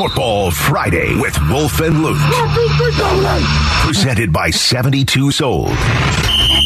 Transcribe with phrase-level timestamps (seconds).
[0.00, 2.16] Football Friday with Wolf and Luke.
[3.84, 5.76] Presented by 72 Sold.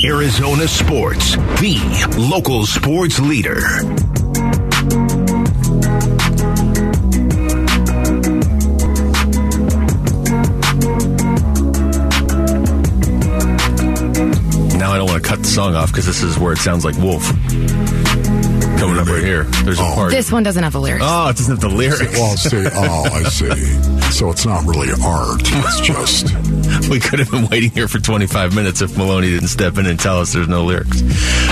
[0.04, 3.58] Arizona Sports, the local sports leader.
[14.78, 16.84] Now I don't want to cut the song off because this is where it sounds
[16.84, 17.28] like Wolf.
[18.78, 19.44] Coming up right here.
[19.64, 20.10] There's a part.
[20.10, 21.04] This one doesn't have the lyrics.
[21.06, 22.12] Oh, it doesn't have the lyrics.
[22.12, 24.10] Well, see, oh, I see.
[24.12, 25.40] So it's not really art.
[25.44, 26.88] It's just.
[26.90, 29.98] we could have been waiting here for 25 minutes if Maloney didn't step in and
[29.98, 31.02] tell us there's no lyrics.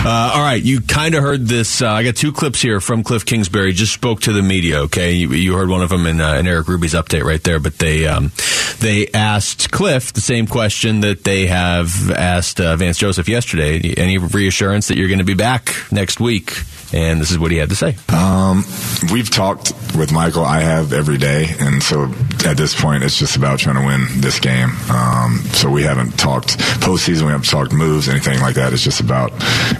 [0.05, 1.81] Uh, all right, you kind of heard this.
[1.81, 3.73] Uh, I got two clips here from Cliff Kingsbury.
[3.73, 4.81] Just spoke to the media.
[4.83, 7.61] Okay, you, you heard one of them in, uh, in Eric Ruby's update right there.
[7.61, 8.33] But they um,
[8.81, 13.95] they asked Cliff the same question that they have asked uh, Vance Joseph yesterday.
[13.97, 16.53] Any reassurance that you're going to be back next week?
[16.93, 17.97] And this is what he had to say.
[18.09, 18.65] Um,
[19.11, 20.45] we've talked with Michael.
[20.45, 22.05] I have every day, and so
[22.45, 24.71] at this point, it's just about trying to win this game.
[24.91, 27.23] Um, so we haven't talked postseason.
[27.23, 28.73] We haven't talked moves, anything like that.
[28.73, 29.33] It's just about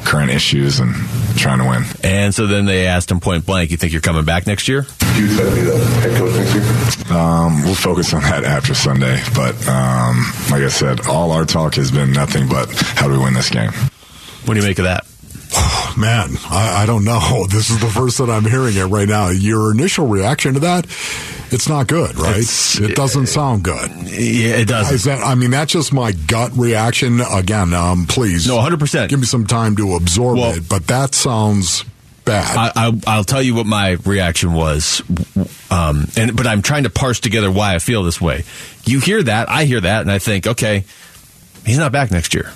[0.05, 0.95] current issues and
[1.37, 1.85] trying to win.
[2.03, 4.87] And so then they asked him point blank, "You think you're coming back next year?"
[5.15, 7.17] Do you expect to be the head coach next year?
[7.17, 9.23] Um, we'll focus on that after Sunday.
[9.35, 13.19] But um, like I said, all our talk has been nothing but how do we
[13.19, 13.73] win this game.
[14.45, 15.07] What do you make of that?
[15.55, 17.47] Oh, man, I, I, don't know.
[17.53, 19.29] This is the first that I'm hearing it right now.
[19.29, 20.87] Your initial reaction to that,
[21.53, 22.39] it's not good, right?
[22.39, 23.91] It's, it doesn't sound good.
[24.07, 24.95] Yeah, it doesn't.
[24.95, 27.21] Is that, I mean, that's just my gut reaction.
[27.21, 28.47] Again, um, please.
[28.49, 29.09] No, 100%.
[29.09, 31.85] Give me some time to absorb well, it, but that sounds
[32.25, 32.73] bad.
[32.75, 35.03] I, will tell you what my reaction was,
[35.71, 38.45] um, and but I'm trying to parse together why I feel this way.
[38.85, 40.85] You hear that, I hear that, and I think, okay,
[41.65, 42.53] he's not back next year.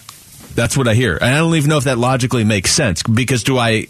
[0.56, 1.16] That's what I hear.
[1.16, 3.86] And I don't even know if that logically makes sense because do I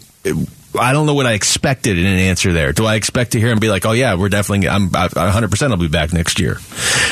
[0.79, 2.73] I don't know what I expected in an answer there.
[2.73, 5.77] Do I expect to hear him be like, "Oh yeah, we're definitely I'm 100% I'll
[5.77, 6.57] be back next year."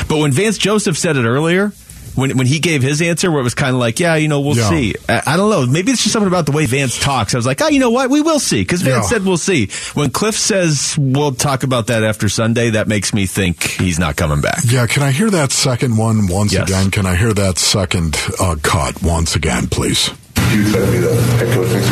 [0.07, 1.71] But when Vance Joseph said it earlier,
[2.15, 4.41] when when he gave his answer, where it was kind of like, yeah, you know,
[4.41, 4.69] we'll yeah.
[4.69, 4.95] see.
[5.07, 5.65] I, I, don't know.
[5.65, 7.33] Maybe it's just something about the way Vance talks.
[7.33, 8.09] I was like, oh, you know what?
[8.09, 9.17] We will see because Vance yeah.
[9.17, 9.67] said we'll see.
[9.93, 14.15] When Cliff says we'll talk about that after Sunday, that makes me think he's not
[14.15, 14.59] coming back.
[14.65, 14.87] Yeah.
[14.87, 16.69] Can I hear that second one once yes.
[16.69, 16.91] again?
[16.91, 20.09] Can I hear that second uh, cut once again, please?
[20.51, 21.91] You expect to be the head coach next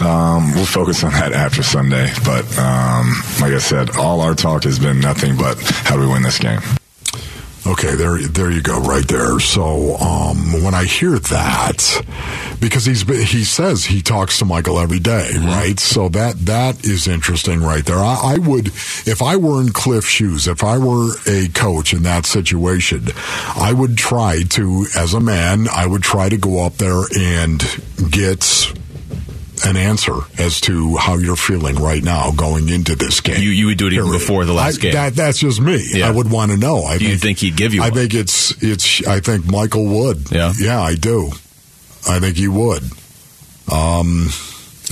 [0.00, 0.08] year?
[0.08, 2.10] Um, we'll focus on that after Sunday.
[2.24, 6.08] But um, like I said, all our talk has been nothing but how do we
[6.08, 6.60] win this game.
[7.66, 9.38] Okay, there, there you go, right there.
[9.38, 12.04] So um, when I hear that,
[12.58, 15.46] because he's he says he talks to Michael every day, mm-hmm.
[15.46, 15.78] right?
[15.78, 17.98] So that that is interesting, right there.
[17.98, 22.02] I, I, would, if I were in Cliff's shoes, if I were a coach in
[22.04, 23.08] that situation,
[23.54, 27.60] I would try to, as a man, I would try to go up there and
[28.10, 28.72] get
[29.64, 33.42] an answer as to how you're feeling right now going into this game.
[33.42, 34.92] You, you would do it even before the last I, game.
[34.92, 35.84] That, that's just me.
[35.92, 36.08] Yeah.
[36.08, 36.82] I would want to know.
[36.84, 37.82] I do think, you think he'd give you?
[37.82, 37.98] I one?
[37.98, 39.06] think it's it's.
[39.06, 40.30] I think Michael would.
[40.30, 41.28] Yeah, yeah, I do.
[42.08, 42.82] I think he would.
[43.70, 44.28] Um,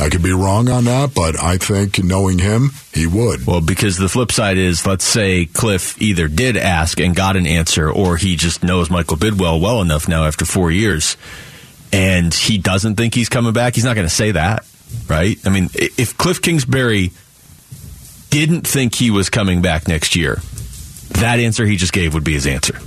[0.01, 3.47] I could be wrong on that, but I think knowing him, he would.
[3.47, 7.47] Well, because the flip side is, let's say Cliff either did ask and got an
[7.47, 11.17] answer, or he just knows Michael Bidwill well enough now after four years
[11.93, 14.67] and he doesn't think he's coming back, he's not going to say that,
[15.09, 15.39] right?
[15.45, 17.13] I mean, if Cliff Kingsbury
[18.31, 20.41] didn't think he was coming back next year,
[21.11, 22.79] that answer he just gave would be his answer.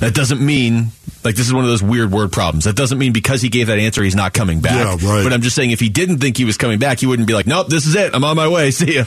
[0.00, 0.88] That doesn't mean
[1.24, 2.64] like this is one of those weird word problems.
[2.64, 5.00] That doesn't mean because he gave that answer he's not coming back.
[5.00, 5.24] Yeah, right.
[5.24, 7.34] But I'm just saying if he didn't think he was coming back, he wouldn't be
[7.34, 8.14] like, "Nope, this is it.
[8.14, 8.70] I'm on my way.
[8.70, 9.04] See ya."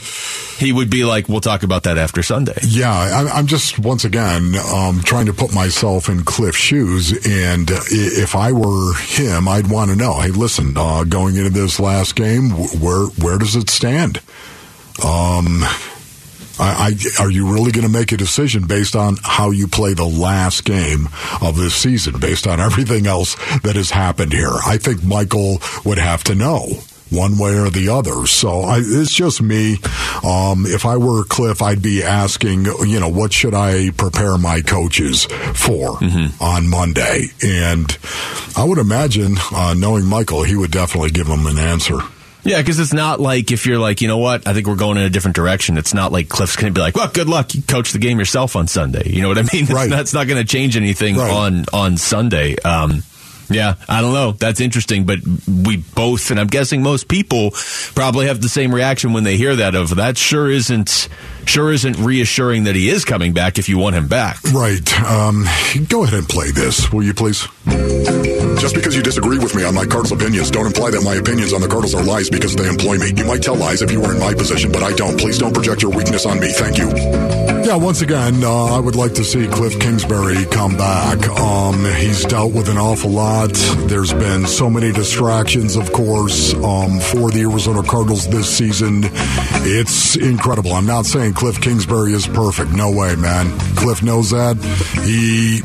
[0.58, 4.54] He would be like, "We'll talk about that after Sunday." Yeah, I'm just once again
[4.74, 9.90] um, trying to put myself in Cliff's shoes, and if I were him, I'd want
[9.90, 10.14] to know.
[10.20, 14.20] Hey, listen, uh, going into this last game, where where does it stand?
[15.04, 15.62] Um,
[16.58, 19.94] I, I, are you really going to make a decision based on how you play
[19.94, 21.08] the last game
[21.40, 24.52] of this season, based on everything else that has happened here?
[24.66, 26.66] I think Michael would have to know
[27.10, 28.26] one way or the other.
[28.26, 29.78] So I, it's just me.
[30.24, 34.60] Um, if I were Cliff, I'd be asking, you know, what should I prepare my
[34.60, 36.42] coaches for mm-hmm.
[36.42, 37.26] on Monday?
[37.42, 37.96] And
[38.56, 41.98] I would imagine, uh, knowing Michael, he would definitely give them an answer.
[42.44, 44.96] Yeah, because it's not like if you're like, you know what, I think we're going
[44.96, 45.76] in a different direction.
[45.76, 48.18] It's not like Cliff's going to be like, well, good luck, you coach the game
[48.18, 49.08] yourself on Sunday.
[49.10, 49.66] You know what I mean?
[49.78, 49.90] Right.
[49.90, 51.30] That's not going to change anything right.
[51.30, 52.56] on on Sunday.
[52.56, 53.02] Um,
[53.50, 54.32] yeah, I don't know.
[54.32, 57.52] That's interesting, but we both, and I'm guessing most people,
[57.94, 59.74] probably have the same reaction when they hear that.
[59.74, 61.08] Of that, sure isn't
[61.46, 64.42] sure isn't reassuring that he is coming back if you want him back.
[64.52, 65.00] Right.
[65.02, 65.44] Um,
[65.88, 67.46] go ahead and play this, will you, please?
[68.60, 71.52] Just because you disagree with me on my Cardinals opinions, don't imply that my opinions
[71.52, 73.12] on the Cardinals are lies because they employ me.
[73.16, 75.18] You might tell lies if you were in my position, but I don't.
[75.18, 76.48] Please don't project your weakness on me.
[76.52, 77.37] Thank you.
[77.68, 81.28] Yeah, once again, uh, I would like to see Cliff Kingsbury come back.
[81.28, 83.52] Um, he's dealt with an awful lot.
[83.90, 89.02] There's been so many distractions, of course, um, for the Arizona Cardinals this season.
[89.04, 90.72] It's incredible.
[90.72, 92.72] I'm not saying Cliff Kingsbury is perfect.
[92.72, 93.58] No way, man.
[93.76, 94.56] Cliff knows that.
[95.04, 95.60] He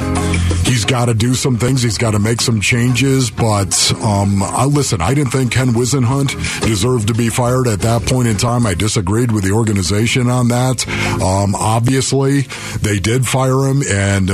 [0.69, 1.83] he's got to do some things.
[1.83, 3.29] He's got to make some changes.
[3.29, 8.03] But um, I, listen, I didn't think Ken Whisenhunt deserved to be fired at that
[8.03, 8.65] point in time.
[8.65, 10.87] I disagreed with the organization on that.
[11.21, 11.55] Um,
[11.93, 12.41] obviously,
[12.81, 14.27] they did fire him, and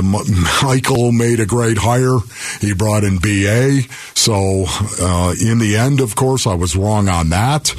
[0.62, 2.16] Michael made a great hire.
[2.58, 3.82] He brought in BA.
[4.14, 4.64] So,
[4.98, 7.74] uh, in the end, of course, I was wrong on that.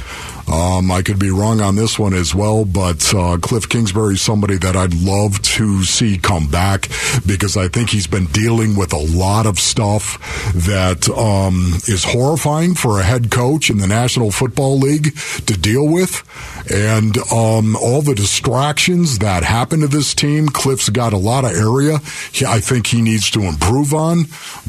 [0.52, 4.20] Um, I could be wrong on this one as well, but uh, Cliff Kingsbury is
[4.20, 6.90] somebody that I'd love to see come back
[7.24, 12.74] because I think he's been dealing with a lot of stuff that um, is horrifying
[12.74, 15.16] for a head coach in the National Football League
[15.46, 16.22] to deal with.
[16.70, 21.52] And um, all the distractions that happen to this team, Cliff's got a lot of
[21.52, 21.98] area
[22.30, 24.24] he, I think he needs to improve on.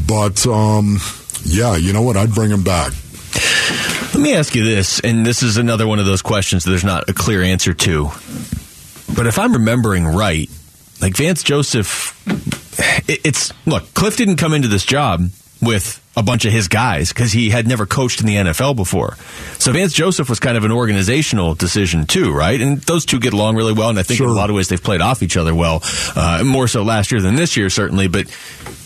[0.07, 0.99] But um,
[1.43, 2.15] yeah, you know what?
[2.15, 2.93] I'd bring him back.
[4.13, 6.83] Let me ask you this, and this is another one of those questions that there's
[6.83, 8.11] not a clear answer to.
[9.15, 10.49] But if I'm remembering right,
[11.01, 12.21] like Vance Joseph,
[13.09, 15.29] it's look, Cliff didn't come into this job
[15.63, 19.15] with a bunch of his guys because he had never coached in the NFL before.
[19.57, 22.59] So Vance Joseph was kind of an organizational decision too, right?
[22.59, 24.27] And those two get along really well, and I think sure.
[24.27, 25.81] in a lot of ways they've played off each other well,
[26.15, 28.07] uh, more so last year than this year, certainly.
[28.07, 28.27] But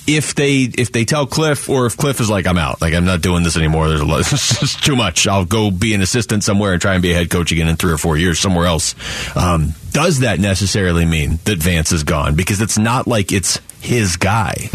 [0.08, 3.06] if they if they tell Cliff or if Cliff is like I'm out, like I'm
[3.06, 3.90] not doing this anymore.
[3.90, 5.28] There's a lot, it's too much.
[5.28, 7.76] I'll go be an assistant somewhere and try and be a head coach again in
[7.76, 8.96] three or four years somewhere else.
[9.36, 12.36] Um, does that necessarily mean that Vance is gone?
[12.36, 14.70] Because it's not like it's his guy.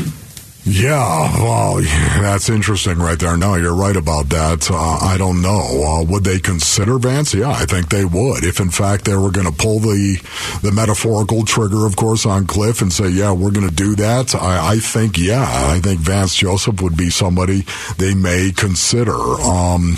[0.64, 1.80] Yeah, well,
[2.22, 3.36] that's interesting right there.
[3.36, 4.70] No, you're right about that.
[4.70, 5.58] Uh, I don't know.
[5.82, 7.34] Uh, would they consider Vance?
[7.34, 8.44] Yeah, I think they would.
[8.44, 10.18] If in fact they were going to pull the
[10.62, 14.36] the metaphorical trigger, of course, on Cliff and say, yeah, we're going to do that.
[14.36, 17.64] I, I, think, yeah, I think Vance Joseph would be somebody
[17.98, 19.14] they may consider.
[19.14, 19.96] Um,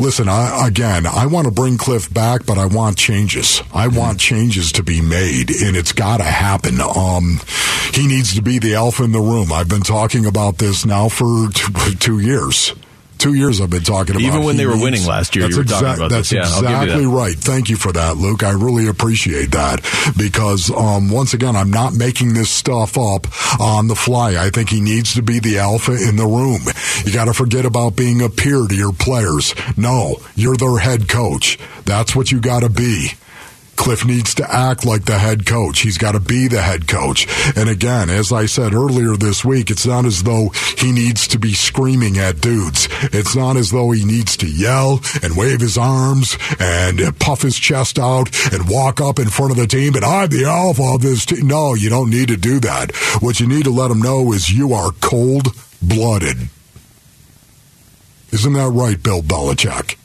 [0.00, 3.62] listen, I, again, I want to bring Cliff back, but I want changes.
[3.74, 6.80] I want changes to be made, and it's got to happen.
[6.80, 7.40] Um,
[7.94, 9.52] he needs to be the alpha in the room.
[9.52, 12.74] I've been talking about this now for two, two years
[13.22, 14.24] two years I've been talking about.
[14.24, 16.32] Even when they were needs, winning last year, you were exa- talking about that's this.
[16.32, 17.08] Yeah, exactly that.
[17.08, 17.36] right.
[17.36, 18.42] Thank you for that, Luke.
[18.42, 19.80] I really appreciate that
[20.18, 23.28] because um, once again, I'm not making this stuff up
[23.60, 24.34] on the fly.
[24.44, 26.62] I think he needs to be the alpha in the room.
[27.04, 29.54] You got to forget about being a peer to your players.
[29.76, 31.58] No, you're their head coach.
[31.84, 33.12] That's what you got to be.
[33.82, 35.80] Cliff needs to act like the head coach.
[35.80, 37.26] He's got to be the head coach.
[37.56, 41.38] And again, as I said earlier this week, it's not as though he needs to
[41.40, 42.86] be screaming at dudes.
[43.12, 47.58] It's not as though he needs to yell and wave his arms and puff his
[47.58, 51.02] chest out and walk up in front of the team and I'm the alpha of
[51.02, 51.48] this team.
[51.48, 52.94] No, you don't need to do that.
[53.18, 55.48] What you need to let them know is you are cold
[55.82, 56.36] blooded.
[58.30, 59.96] Isn't that right, Bill Belichick?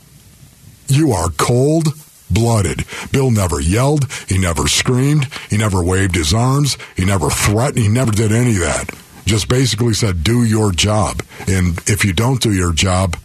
[0.88, 1.90] You are cold
[2.30, 2.86] blooded.
[3.12, 4.12] Bill never yelled.
[4.28, 5.26] He never screamed.
[5.50, 6.78] He never waved his arms.
[6.96, 7.80] He never threatened.
[7.80, 8.90] He never did any of that.
[9.26, 11.22] Just basically said, do your job.
[11.48, 13.18] And if you don't do your job,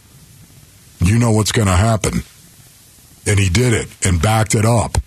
[0.99, 2.23] you know what's going to happen.
[3.25, 4.97] And he did it and backed it up.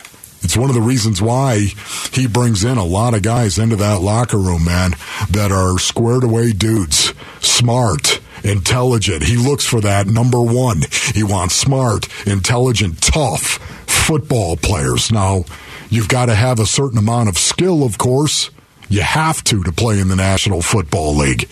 [0.42, 1.66] It's one of the reasons why
[2.12, 4.92] he brings in a lot of guys into that locker room, man,
[5.30, 9.22] that are squared away dudes, smart, intelligent.
[9.22, 10.82] He looks for that number one.
[11.14, 15.10] He wants smart, intelligent, tough football players.
[15.10, 15.44] Now,
[15.90, 18.50] you've got to have a certain amount of skill, of course.
[18.88, 21.48] You have to to play in the National Football League.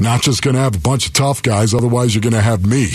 [0.00, 2.64] Not just going to have a bunch of tough guys, otherwise you're going to have
[2.64, 2.86] me.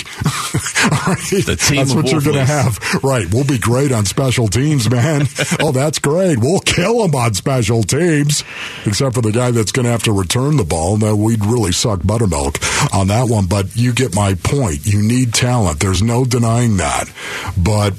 [1.07, 1.45] right?
[1.45, 2.79] That's what you're going to have.
[3.03, 3.31] Right.
[3.31, 5.27] We'll be great on special teams, man.
[5.59, 6.39] oh, that's great.
[6.39, 8.43] We'll kill them on special teams,
[8.85, 10.97] except for the guy that's going to have to return the ball.
[10.97, 12.57] Now, we'd really suck buttermilk
[12.93, 14.85] on that one, but you get my point.
[14.85, 15.79] You need talent.
[15.79, 17.11] There's no denying that.
[17.57, 17.93] But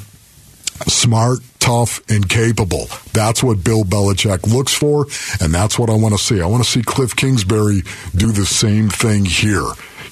[0.86, 2.86] smart, tough, and capable.
[3.14, 5.06] That's what Bill Belichick looks for,
[5.40, 6.42] and that's what I want to see.
[6.42, 7.80] I want to see Cliff Kingsbury
[8.14, 9.64] do the same thing here.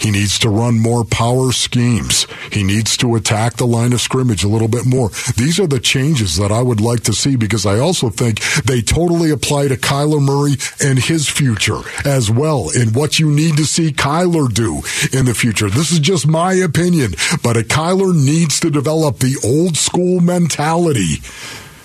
[0.03, 2.27] He needs to run more power schemes.
[2.51, 5.11] He needs to attack the line of scrimmage a little bit more.
[5.37, 8.83] These are the changes that I would like to see because I also think they
[8.83, 13.65] totally apply to Kyler Murray and his future as well and what you need to
[13.65, 14.83] see Kyler do
[15.17, 15.71] in the future.
[15.71, 17.13] This is just my opinion,
[17.45, 21.23] but a Kyler needs to develop the old school mentality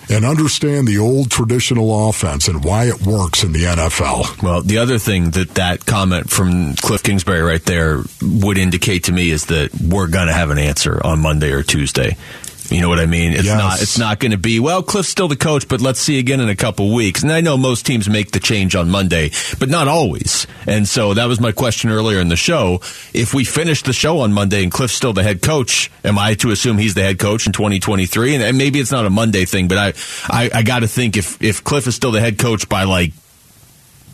[0.10, 4.42] and understand the old traditional offense and why it works in the NFL.
[4.42, 9.12] Well, the other thing that that comment from Cliff Kingsbury right there would indicate to
[9.12, 12.18] me is that we're going to have an answer on Monday or Tuesday.
[12.70, 13.34] You know what I mean?
[13.34, 13.58] It's Yes.
[13.58, 13.82] not.
[13.82, 14.84] It's not going to be well.
[14.84, 17.24] Cliff's still the coach, but let's see again in a couple weeks.
[17.24, 20.46] And I know most teams make the change on Monday, but not always.
[20.66, 22.82] And so that was my question earlier in the show.
[23.14, 26.34] If we finish the show on Monday and Cliff's still the head coach, am I
[26.36, 28.36] to assume he's the head coach in 2023?
[28.36, 29.94] And, and maybe it's not a Monday thing, but I
[30.30, 33.14] I, I got to think if if Cliff is still the head coach by like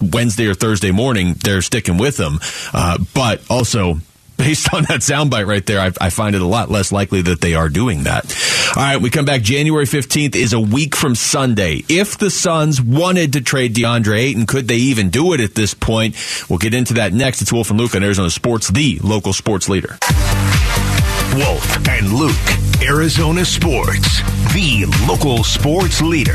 [0.02, 2.40] Wednesday or Thursday morning, they're sticking with him.
[2.74, 4.00] Uh, but also,
[4.38, 7.42] based on that soundbite right there, I, I find it a lot less likely that
[7.42, 8.26] they are doing that.
[8.76, 9.42] All right, we come back.
[9.42, 11.84] January 15th is a week from Sunday.
[11.90, 15.74] If the Suns wanted to trade DeAndre Ayton, could they even do it at this
[15.74, 16.16] point?
[16.50, 17.42] We'll get into that next.
[17.42, 19.98] It's Wolf and Luke on Arizona Sports, the local sports leader.
[21.36, 22.36] Wolf and Luke,
[22.84, 24.20] Arizona Sports,
[24.54, 26.34] the local sports leader.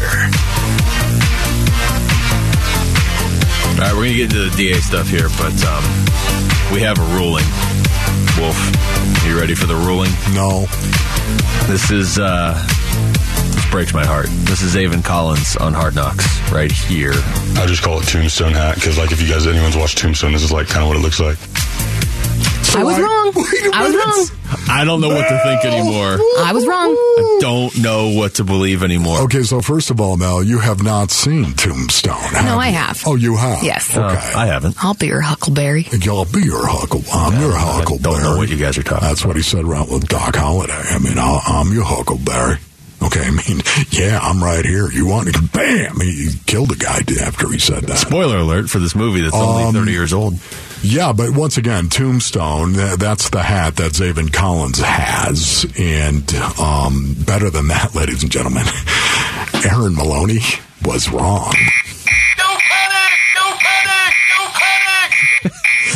[3.78, 5.84] All right, we're going to get into the DA stuff here, but um,
[6.72, 7.44] we have a ruling.
[8.38, 8.58] Wolf,
[9.26, 10.10] you ready for the ruling?
[10.34, 10.66] No.
[11.66, 12.54] This is uh
[13.52, 14.26] this breaks my heart.
[14.44, 17.14] This is Zaven Collins on Hard Knocks right here.
[17.56, 20.42] I just call it Tombstone hat because, like, if you guys anyone's watched Tombstone, this
[20.42, 21.38] is like kind of what it looks like.
[22.76, 23.32] I was wrong.
[23.74, 24.38] I was wrong.
[24.70, 26.18] I don't know what to think anymore.
[26.40, 26.90] I was wrong.
[26.90, 29.20] I don't know what to believe anymore.
[29.22, 32.12] Okay, so first of all, Mel, you have not seen Tombstone.
[32.14, 32.74] have No, I you?
[32.74, 33.02] have.
[33.06, 33.62] Oh, you have?
[33.62, 33.96] Yes.
[33.96, 34.32] Uh, Okay.
[34.34, 34.76] I haven't.
[34.82, 35.86] I'll be your Huckleberry.
[36.00, 37.02] Y'all be your huckle.
[37.12, 38.14] I'm your I huckleberry.
[38.16, 40.72] don't know what you guys are talking That's what he said around with Doc Holliday.
[40.74, 42.56] I mean, I'll, I'm your huckleberry.
[43.00, 44.90] Okay, I mean, yeah, I'm right here.
[44.90, 45.52] You want it?
[45.52, 46.00] Bam!
[46.00, 47.98] He killed a guy after he said that.
[47.98, 50.34] Spoiler alert for this movie that's only Um, 30 years old.
[50.82, 55.64] Yeah, but once again, Tombstone, that's the hat that Zaven Collins has.
[55.78, 58.64] And um, better than that, ladies and gentlemen,
[59.64, 60.40] Aaron Maloney
[60.84, 61.54] was wrong.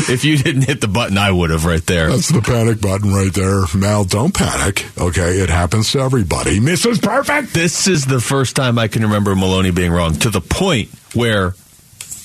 [0.09, 2.11] If you didn't hit the button, I would have right there.
[2.11, 3.65] That's the panic button right there.
[3.75, 4.87] Mal, don't panic.
[4.99, 6.61] Okay, it happens to everybody.
[6.61, 7.03] Mrs.
[7.03, 7.55] Perfect!
[7.55, 11.55] This is the first time I can remember Maloney being wrong to the point where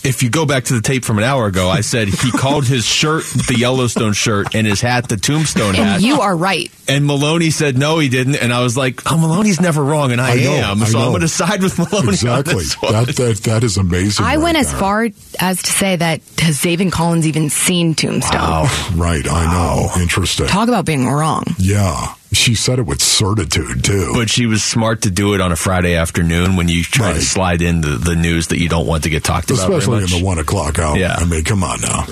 [0.08, 2.66] if you go back to the tape from an hour ago, I said he called
[2.66, 5.96] his shirt the Yellowstone shirt and his hat the Tombstone hat.
[5.96, 6.72] And you are right.
[6.88, 8.36] And Maloney said no, he didn't.
[8.36, 10.82] And I was like, oh, Maloney's never wrong, and I, I know, am.
[10.82, 12.10] I so I'm going to side with Maloney.
[12.10, 12.54] Exactly.
[12.54, 12.94] On this one.
[12.94, 14.26] That, that, that is amazing.
[14.26, 14.80] I right went as there.
[14.80, 15.10] far
[15.40, 18.68] as to say that has Zaven Collins even seen Tombstone?
[18.96, 20.02] Right, I know.
[20.02, 20.48] Interesting.
[20.48, 21.44] Talk about being wrong.
[21.60, 22.14] Yeah.
[22.34, 24.12] She said it with certitude, too.
[24.14, 27.22] But she was smart to do it on a Friday afternoon when you try to
[27.22, 29.72] slide in the, the news that you don't want to get talked about.
[29.72, 30.98] Especially in the one o'clock hour.
[30.98, 31.16] Yeah.
[31.18, 32.06] I mean, come on now.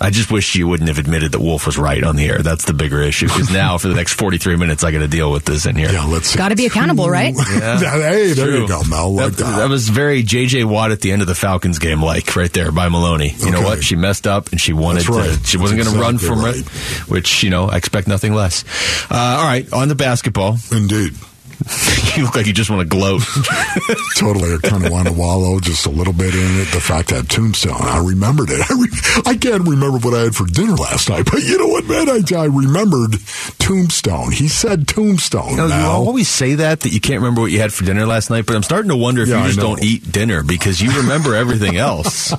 [0.00, 2.38] I just wish you wouldn't have admitted that Wolf was right on the air.
[2.38, 3.26] That's the bigger issue.
[3.26, 5.90] Because now, for the next 43 minutes, I got to deal with this in here.
[5.90, 6.38] Yeah, let's see.
[6.38, 7.34] Got to be accountable, right?
[7.38, 8.62] hey, there True.
[8.62, 9.14] you go, Mel.
[9.14, 9.56] Like that, that.
[9.58, 10.64] that was very J.J.
[10.64, 13.34] Watt at the end of the Falcons game, like right there by Maloney.
[13.38, 13.84] You know what?
[13.84, 15.38] She messed up and she wanted right.
[15.38, 15.44] to.
[15.44, 16.56] She wasn't going to run from right.
[16.56, 16.66] it,
[17.08, 18.64] which you know I expect nothing less.
[19.10, 20.58] Uh, all right, on the basketball.
[20.72, 21.14] Indeed.
[22.16, 23.22] you look like you just want to gloat.
[24.16, 24.54] Totally.
[24.54, 26.72] I kind of want to wallow just a little bit in it.
[26.72, 28.60] The fact that Tombstone, I remembered it.
[28.70, 31.68] I, re- I can't remember what I had for dinner last night, but you know
[31.68, 32.08] what, man?
[32.08, 33.14] I, I remembered
[33.58, 34.32] Tombstone.
[34.32, 35.50] He said Tombstone.
[35.50, 38.06] You, know, you always say that that you can't remember what you had for dinner
[38.06, 40.80] last night, but I'm starting to wonder if Yeah, you just don't eat dinner because
[40.80, 42.32] you remember everything else.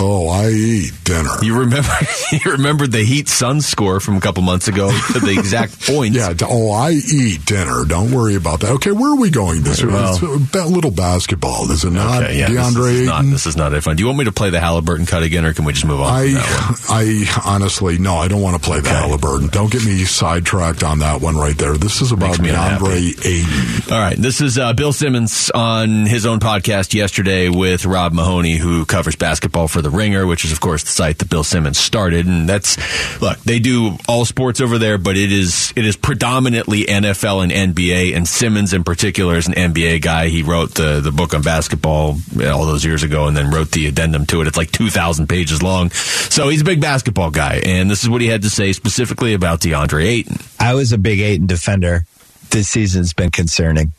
[0.00, 1.30] oh, I eat dinner.
[1.42, 1.90] You remember
[2.32, 6.16] you remembered the Heat Sun score from a couple months ago to the exact points.
[6.16, 6.32] Yeah.
[6.42, 7.84] Oh, I eat dinner.
[7.84, 8.70] Don't worry about that.
[8.72, 9.90] Okay, where are we going this year?
[9.90, 10.18] Well-
[10.54, 12.22] a little basketball, is it not?
[12.22, 13.96] Okay, yeah, DeAndre this is, not, this is not it fun.
[13.96, 16.00] Do you want me to play the Halliburton cut again, or can we just move
[16.00, 16.06] on?
[16.32, 16.86] that?
[16.88, 19.48] I, I honestly, no, I don't want to play the Halliburton.
[19.48, 21.76] Don't get me sidetracked on that one right there.
[21.76, 23.92] This is about DeAndre Ayton.
[23.92, 28.56] All right, this is uh, Bill Simmons on his own podcast yesterday with Rob Mahoney,
[28.56, 31.78] who covers basketball for The Ringer, which is, of course, the site that Bill Simmons
[31.78, 32.26] started.
[32.26, 32.76] And that's
[33.20, 37.74] look, they do all sports over there, but it is it is predominantly NFL and
[37.74, 38.14] NBA.
[38.16, 40.28] And Simmons, in particular, is an NBA guy.
[40.28, 43.70] He wrote the the book on basketball uh, all those years ago, and then wrote
[43.70, 44.46] the addendum to it.
[44.46, 45.90] It's like two thousand pages long.
[45.90, 49.34] So he's a big basketball guy, and this is what he had to say specifically
[49.34, 50.36] about DeAndre Ayton.
[50.58, 52.04] I was a big Ayton defender.
[52.50, 53.92] This season's been concerning.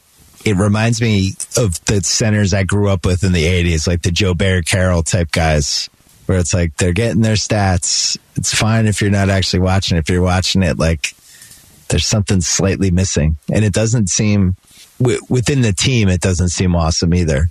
[0.43, 4.11] It reminds me of the centers I grew up with in the 80s, like the
[4.11, 5.89] Joe Barry Carroll type guys,
[6.25, 8.17] where it's like they're getting their stats.
[8.35, 9.97] It's fine if you're not actually watching.
[9.97, 11.13] If you're watching it, like
[11.91, 13.37] there's something slightly missing.
[13.51, 14.55] And it doesn't seem,
[14.99, 17.49] w- within the team, it doesn't seem awesome either.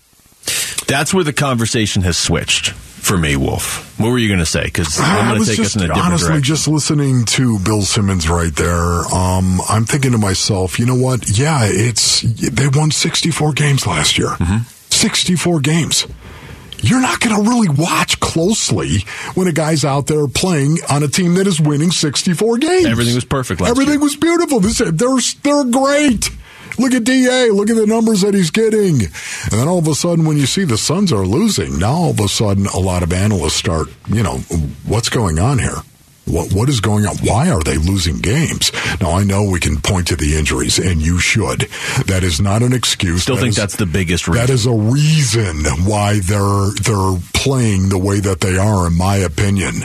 [0.86, 3.98] That's where the conversation has switched for me, Wolf.
[4.00, 4.64] What were you going to say?
[4.64, 6.44] Because I'm going was to take just us in a different honestly direction.
[6.44, 9.04] just listening to Bill Simmons right there.
[9.14, 11.38] Um, I'm thinking to myself, you know what?
[11.38, 14.28] Yeah, it's they won 64 games last year.
[14.28, 14.64] Mm-hmm.
[14.90, 16.06] 64 games.
[16.82, 18.98] You're not going to really watch closely
[19.34, 22.86] when a guy's out there playing on a team that is winning 64 games.
[22.86, 24.00] Everything was perfect last Everything year.
[24.00, 24.60] was beautiful.
[24.60, 26.30] This, they're they're great.
[26.78, 27.50] Look at DA.
[27.50, 29.02] Look at the numbers that he's getting.
[29.02, 32.10] And then all of a sudden, when you see the Suns are losing, now all
[32.10, 34.38] of a sudden, a lot of analysts start, you know,
[34.86, 35.76] what's going on here?
[36.30, 37.16] What what is going on?
[37.18, 38.70] Why are they losing games?
[39.00, 41.68] Now I know we can point to the injuries, and you should.
[42.06, 43.22] That is not an excuse.
[43.22, 44.46] Still That think is- that's the biggest reason.
[44.46, 49.16] that is a reason why they're they're playing the way that they are, in my
[49.16, 49.84] opinion.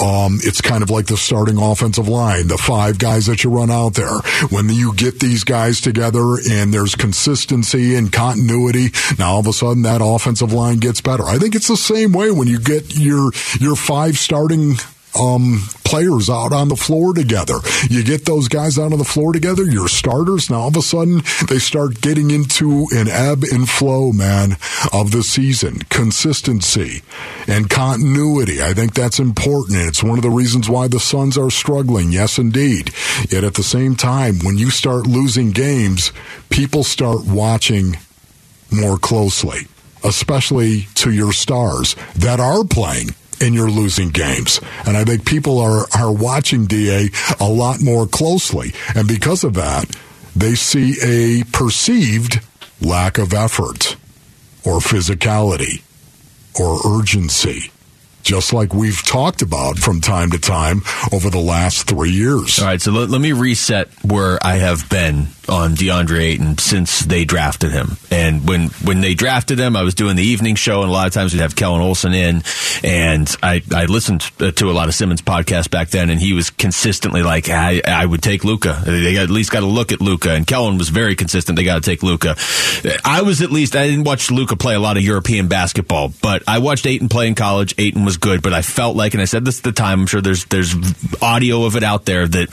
[0.00, 3.70] Um, it's kind of like the starting offensive line, the five guys that you run
[3.70, 4.18] out there.
[4.50, 9.52] When you get these guys together and there's consistency and continuity, now all of a
[9.52, 11.24] sudden that offensive line gets better.
[11.24, 13.30] I think it's the same way when you get your
[13.60, 14.76] your five starting
[15.18, 17.58] um, players out on the floor together.
[17.90, 20.48] You get those guys out on the floor together, your starters.
[20.50, 24.52] Now all of a sudden they start getting into an ebb and flow, man,
[24.92, 25.80] of the season.
[25.90, 27.02] Consistency
[27.46, 28.62] and continuity.
[28.62, 29.78] I think that's important.
[29.78, 32.10] And it's one of the reasons why the Suns are struggling.
[32.10, 32.92] Yes, indeed.
[33.28, 36.12] Yet at the same time, when you start losing games,
[36.48, 37.98] people start watching
[38.70, 39.66] more closely,
[40.04, 43.10] especially to your stars that are playing
[43.42, 44.60] and you're losing games.
[44.86, 47.08] And I think people are, are watching DA
[47.40, 48.72] a lot more closely.
[48.94, 49.94] And because of that,
[50.34, 52.40] they see a perceived
[52.80, 53.96] lack of effort
[54.64, 55.82] or physicality
[56.58, 57.70] or urgency.
[58.22, 60.82] Just like we've talked about from time to time
[61.12, 62.60] over the last three years.
[62.60, 67.00] All right, so let, let me reset where I have been on DeAndre Ayton since
[67.00, 67.98] they drafted him.
[68.10, 71.06] And when when they drafted him, I was doing the evening show, and a lot
[71.06, 72.42] of times we'd have Kellan Olson in,
[72.82, 76.48] and I, I listened to a lot of Simmons podcasts back then, and he was
[76.48, 78.82] consistently like, I, I would take Luka.
[78.86, 81.56] They at least got to look at Luka, and Kellan was very consistent.
[81.56, 82.34] They got to take Luka.
[83.04, 86.42] I was at least I didn't watch Luka play a lot of European basketball, but
[86.48, 87.74] I watched Ayton play in college.
[87.76, 90.00] Ayton was good, but I felt like, and I said this at the time.
[90.00, 90.74] I'm sure there's there's
[91.20, 92.48] audio of it out there that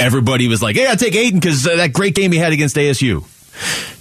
[0.00, 2.76] everybody was like, "Hey, I take Ayton because uh, that great game he had against
[2.76, 3.24] ASU."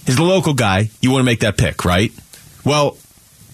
[0.06, 0.90] He's the local guy.
[1.02, 2.12] You want to make that pick, right?
[2.66, 2.98] Well,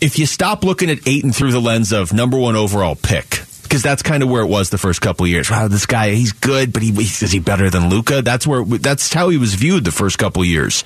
[0.01, 3.83] if you stop looking at Ayton through the lens of number one overall pick, because
[3.83, 5.49] that's kind of where it was the first couple years.
[5.49, 8.21] Wow, this guy, he's good, but he is he better than Luka?
[8.21, 10.83] That's where that's how he was viewed the first couple years.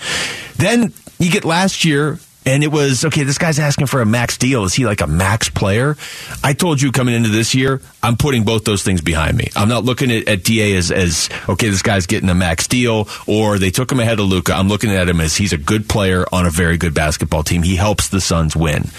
[0.55, 2.19] Then you get last year.
[2.49, 3.23] And it was okay.
[3.23, 4.63] This guy's asking for a max deal.
[4.63, 5.95] Is he like a max player?
[6.43, 9.49] I told you coming into this year, I'm putting both those things behind me.
[9.55, 11.69] I'm not looking at, at Da as as okay.
[11.69, 14.53] This guy's getting a max deal, or they took him ahead of Luka.
[14.53, 17.61] I'm looking at him as he's a good player on a very good basketball team.
[17.61, 18.89] He helps the Suns win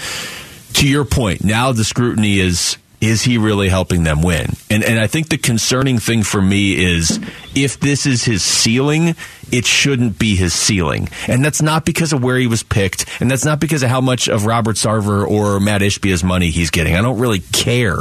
[0.73, 4.53] to your point, now the scrutiny is is he really helping them win?
[4.69, 7.19] And and I think the concerning thing for me is
[7.55, 9.15] if this is his ceiling,
[9.51, 11.09] it shouldn't be his ceiling.
[11.27, 14.01] And that's not because of where he was picked, and that's not because of how
[14.01, 16.95] much of Robert Sarver or Matt Ishbia's money he's getting.
[16.95, 17.97] I don't really care.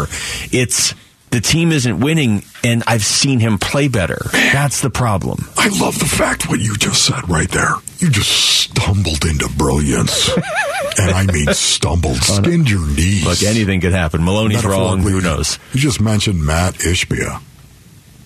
[0.53, 0.95] It's
[1.31, 4.19] the team isn't winning, and I've seen him play better.
[4.33, 5.49] That's the problem.
[5.57, 7.75] I love the fact what you just said right there.
[7.99, 10.29] You just stumbled into brilliance.
[10.99, 13.25] and I mean stumbled, skinned your knees.
[13.25, 14.25] Look, anything could happen.
[14.25, 15.01] Maloney's wrong.
[15.01, 15.59] Who knows?
[15.73, 17.41] You just mentioned Matt Ishbia.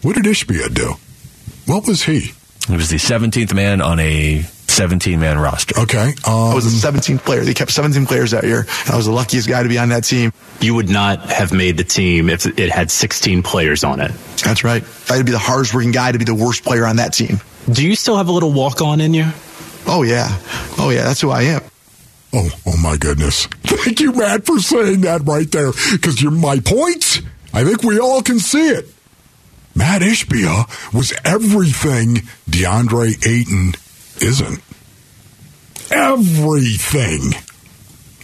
[0.03, 0.95] What did Ishbia do?
[1.67, 2.33] What was he?
[2.67, 5.79] He was the 17th man on a 17 man roster.
[5.81, 6.09] Okay.
[6.27, 7.43] Um, I was the 17th player.
[7.43, 8.67] They kept 17 players that year.
[8.91, 10.33] I was the luckiest guy to be on that team.
[10.61, 14.13] You would not have made the team if it had 16 players on it.
[14.45, 14.85] That's right.
[15.11, 17.41] I'd be the hardest working guy to be the worst player on that team.
[17.71, 19.27] Do you still have a little walk on in you?
[19.87, 20.29] Oh, yeah.
[20.79, 21.05] Oh, yeah.
[21.05, 21.63] That's who I am.
[22.33, 23.47] Oh, oh my goodness.
[23.63, 25.71] Thank you, Matt, for saying that right there.
[25.93, 27.23] Because you're my point.
[27.53, 28.89] I think we all can see it.
[29.77, 33.75] Matt Ishbia was everything DeAndre Ayton
[34.21, 34.61] isn't.
[35.90, 37.35] Everything.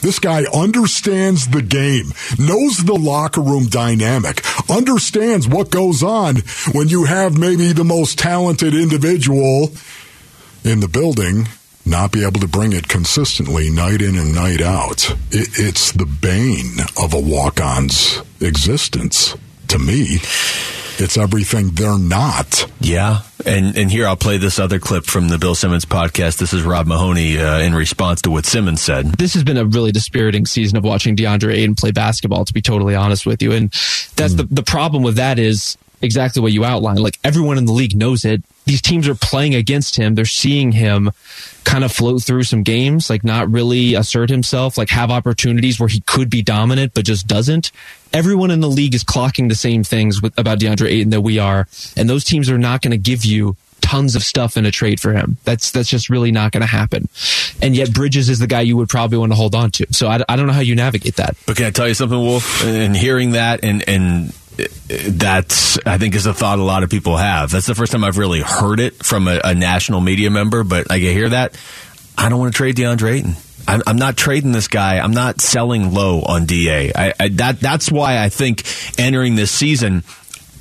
[0.03, 6.37] This guy understands the game, knows the locker room dynamic, understands what goes on
[6.73, 9.73] when you have maybe the most talented individual
[10.65, 11.47] in the building
[11.87, 15.11] not be able to bring it consistently night in and night out.
[15.31, 19.37] It, it's the bane of a walk on's existence
[19.69, 20.19] to me.
[21.01, 22.71] It's everything they're not.
[22.81, 26.39] Yeah, and and here I'll play this other clip from the Bill Simmons podcast.
[26.39, 29.07] This is Rob Mahoney uh, in response to what Simmons said.
[29.07, 32.45] This has been a really dispiriting season of watching DeAndre Ayton play basketball.
[32.45, 33.71] To be totally honest with you, and
[34.17, 37.01] that's the the problem with that is exactly what you outlined.
[37.01, 38.43] Like everyone in the league knows it.
[38.65, 40.15] These teams are playing against him.
[40.15, 41.11] They're seeing him
[41.65, 45.89] kind of float through some games, like not really assert himself, like have opportunities where
[45.89, 47.73] he could be dominant, but just doesn't.
[48.13, 51.39] Everyone in the league is clocking the same things with, about DeAndre Ayton that we
[51.39, 51.69] are.
[51.97, 55.01] And those teams are not going to give you tons of stuff in a trade
[55.01, 55.37] for him.
[55.45, 57.09] That's, that's just really not going to happen.
[57.63, 59.87] And yet Bridges is the guy you would probably want to hold on to.
[59.93, 61.37] So I, I don't know how you navigate that.
[61.47, 62.65] But can I tell you something, Wolf?
[62.65, 64.35] And hearing that and and
[64.89, 67.51] that's I think is a thought a lot of people have.
[67.51, 70.65] That's the first time I've really heard it from a, a national media member.
[70.65, 71.57] But I hear that.
[72.17, 73.37] I don't want to trade DeAndre Ayton.
[73.67, 74.99] I'm, I'm not trading this guy.
[74.99, 76.93] I'm not selling low on Da.
[76.95, 78.65] I, I, that that's why I think
[78.99, 80.03] entering this season.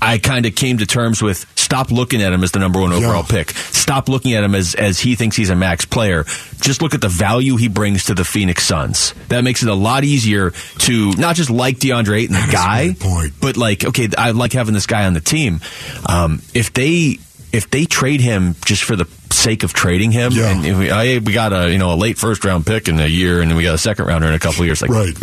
[0.02, 2.94] I kind of came to terms with stop looking at him as the number one
[2.94, 3.44] overall Yeah.
[3.44, 3.52] pick.
[3.52, 6.24] Stop looking at him as, as he thinks he's a max player.
[6.62, 9.14] Just look at the value he brings to the Phoenix Suns.
[9.28, 12.96] That makes it a lot easier to not just like DeAndre Ayton, the guy,
[13.42, 15.60] but like, okay, I like having this guy on the team.
[16.08, 17.20] Um, if they
[17.52, 21.18] if they trade him just for the sake of trading him, and if we, I,
[21.18, 23.58] we got a you know a late first round pick in a year, and then
[23.58, 25.18] we got a second rounder in a couple of years, like Right.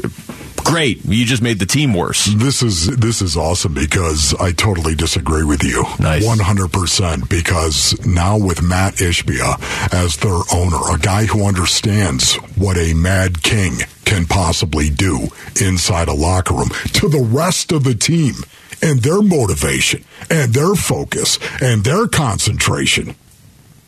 [0.67, 2.27] Great, you just made the team worse.
[2.27, 5.85] This is this is awesome because I totally disagree with you.
[6.01, 6.27] Nice.
[6.27, 12.35] One hundred percent because now with Matt Ishbia as their owner, a guy who understands
[12.57, 15.29] what a mad king can possibly do
[15.61, 18.35] inside a locker room to the rest of the team
[18.83, 23.15] and their motivation and their focus and their concentration.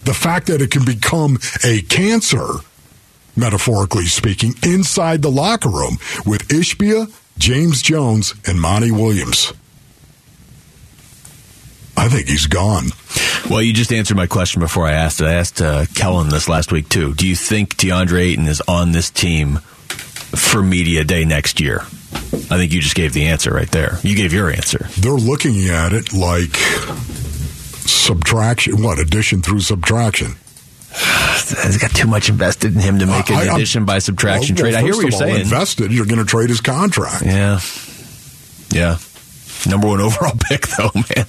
[0.05, 2.61] The fact that it can become a cancer
[3.38, 9.53] metaphorically speaking, inside the locker room with Ishbia, James Jones, and Monty Williams.
[11.96, 12.87] I think he's gone.
[13.51, 15.27] Well, you just answered my question before I asked it.
[15.27, 17.12] I asked uh, Kellan this last week too.
[17.14, 21.81] Do you think DeAndre Ayton is on this team for media day next year?
[22.51, 23.98] I think you just gave the answer right there.
[24.03, 24.87] You gave your answer.
[24.98, 26.55] They're looking at it like
[27.87, 30.37] subtraction, what, addition through subtraction.
[30.90, 34.62] He's got too much invested in him to make an I- addition by subtraction Well,
[34.62, 34.74] trade.
[34.74, 35.40] well, I hear what you're all, saying.
[35.42, 37.24] Invested, you're going to trade his contract.
[37.24, 37.61] Yeah.
[38.70, 38.98] Yeah.
[39.66, 41.27] Number one overall pick, though, man.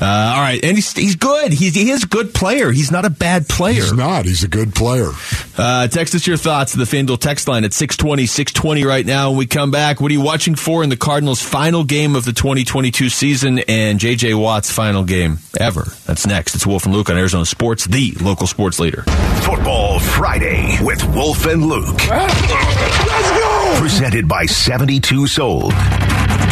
[0.00, 1.52] Uh, all right, and he's he's good.
[1.52, 2.70] He's he is a good player.
[2.72, 3.74] He's not a bad player.
[3.82, 4.24] He's not.
[4.24, 5.10] He's a good player.
[5.56, 9.30] Uh, text us your thoughts to the FanDuel text line at 620, 620 right now.
[9.30, 12.24] When we come back, what are you watching for in the Cardinals' final game of
[12.24, 14.34] the 2022 season and J.J.
[14.34, 15.84] Watt's final game ever?
[16.06, 16.54] That's next.
[16.56, 19.02] It's Wolf and Luke on Arizona Sports, the local sports leader.
[19.42, 22.08] Football Friday with Wolf and Luke.
[22.08, 23.76] Let's go!
[23.78, 25.72] Presented by 72 Sold.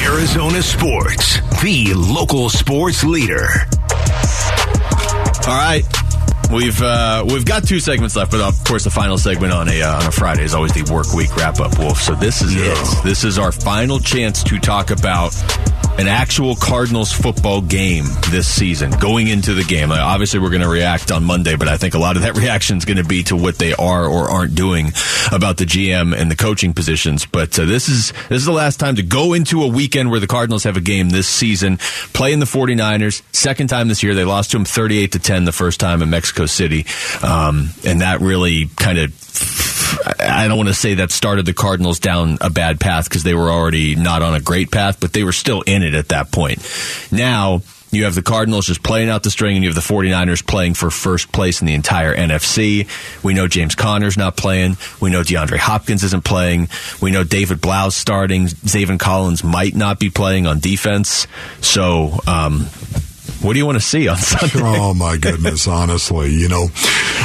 [0.05, 1.22] Arizona Sports,
[1.63, 3.47] the local sports leader.
[5.47, 5.85] All right.
[6.53, 9.81] We've uh, we've got two segments left, but of course the final segment on a
[9.81, 11.79] uh, on a Friday is always the work week wrap up.
[11.79, 13.03] Wolf, so this is it.
[13.05, 15.33] This is our final chance to talk about
[15.99, 18.91] an actual Cardinals football game this season.
[18.99, 21.99] Going into the game, obviously we're going to react on Monday, but I think a
[21.99, 24.93] lot of that reaction is going to be to what they are or aren't doing
[25.31, 27.27] about the GM and the coaching positions.
[27.27, 30.21] But uh, this is this is the last time to go into a weekend where
[30.21, 31.77] the Cardinals have a game this season,
[32.13, 33.23] playing the 49ers.
[33.35, 36.11] Second time this year, they lost to them 38 to 10 the first time in
[36.11, 36.87] Mexico City,
[37.23, 39.22] um, and that really kind of.
[40.18, 43.35] I don't want to say that started the Cardinals down a bad path because they
[43.35, 46.33] were already not on a great path, but they were still in it at that
[46.33, 46.66] point.
[47.11, 50.45] Now, you have the Cardinals just playing out the string, and you have the 49ers
[50.45, 52.88] playing for first place in the entire NFC.
[53.23, 54.79] We know James Conner's not playing.
[55.01, 56.68] We know DeAndre Hopkins isn't playing.
[57.03, 58.47] We know David Blough's starting.
[58.47, 61.27] Zaven Collins might not be playing on defense.
[61.61, 62.66] So, um,
[63.43, 64.61] what do you want to see on Sunday?
[64.65, 66.69] Oh my goodness, honestly, you know,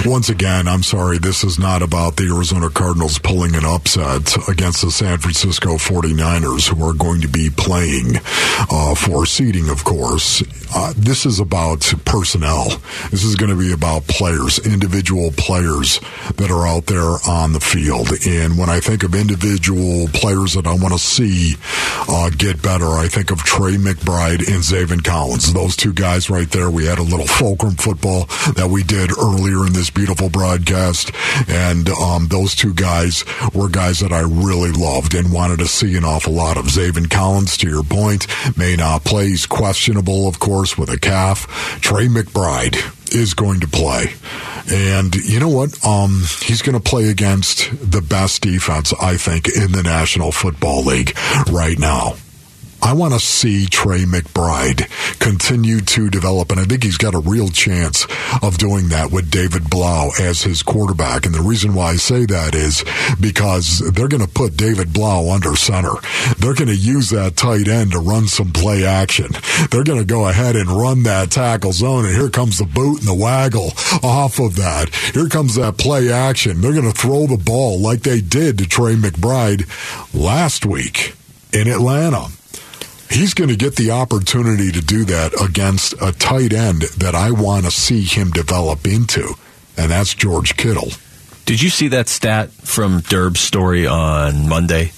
[0.06, 4.82] once again, I'm sorry, this is not about the Arizona Cardinals pulling an upset against
[4.82, 8.18] the San Francisco 49ers who are going to be playing
[8.72, 10.44] uh, for seeding, of course.
[10.76, 12.70] Uh, this is about personnel.
[13.10, 16.00] This is going to be about players, individual players
[16.36, 18.10] that are out there on the field.
[18.26, 21.56] And when I think of individual players that I want to see
[22.10, 25.54] uh, get better, I think of Trey McBride and Zaven Collins.
[25.54, 26.70] Those two guys right there.
[26.70, 31.12] We had a little fulcrum football that we did earlier in this beautiful broadcast.
[31.48, 35.98] And um, those two guys were guys that I really loved and wanted to see
[35.98, 36.66] an awful lot of.
[36.66, 39.28] Zaven Collins, to your point, may not play.
[39.28, 41.80] He's questionable, of course, with a calf.
[41.82, 42.76] Trey McBride
[43.14, 44.14] is going to play.
[44.70, 45.86] And you know what?
[45.86, 50.84] Um, he's going to play against the best defense, I think, in the National Football
[50.84, 51.18] League
[51.50, 52.16] right now.
[52.88, 54.88] I want to see Trey McBride
[55.20, 58.08] continue to develop, and I think he's got a real chance
[58.42, 61.26] of doing that with David Blough as his quarterback.
[61.26, 62.86] And the reason why I say that is
[63.20, 65.96] because they're going to put David Blough under center.
[66.40, 69.32] They're going to use that tight end to run some play action.
[69.70, 73.00] They're going to go ahead and run that tackle zone, and here comes the boot
[73.00, 74.96] and the waggle off of that.
[75.14, 76.62] Here comes that play action.
[76.62, 79.68] They're going to throw the ball like they did to Trey McBride
[80.14, 81.16] last week
[81.52, 82.30] in Atlanta
[83.10, 87.32] he's going to get the opportunity to do that against a tight end that I
[87.32, 89.34] want to see him develop into,
[89.78, 90.90] and that's George Kittle.
[91.46, 94.92] Did you see that stat from Durb's story on Monday?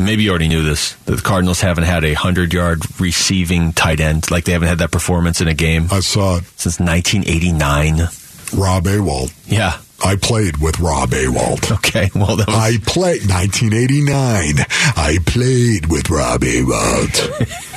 [0.00, 0.94] maybe you already knew this.
[1.04, 4.30] that The Cardinals haven't had a hundred yard receiving tight end.
[4.30, 5.88] Like they haven't had that performance in a game.
[5.90, 8.08] I saw it since 1989.
[8.56, 9.32] Rob Awalt.
[9.46, 9.78] Yeah.
[10.02, 11.70] I played with Rob Awalt.
[11.80, 12.56] Okay, well, that was...
[12.56, 14.64] I played 1989.
[14.96, 17.66] I played with Rob Awalt.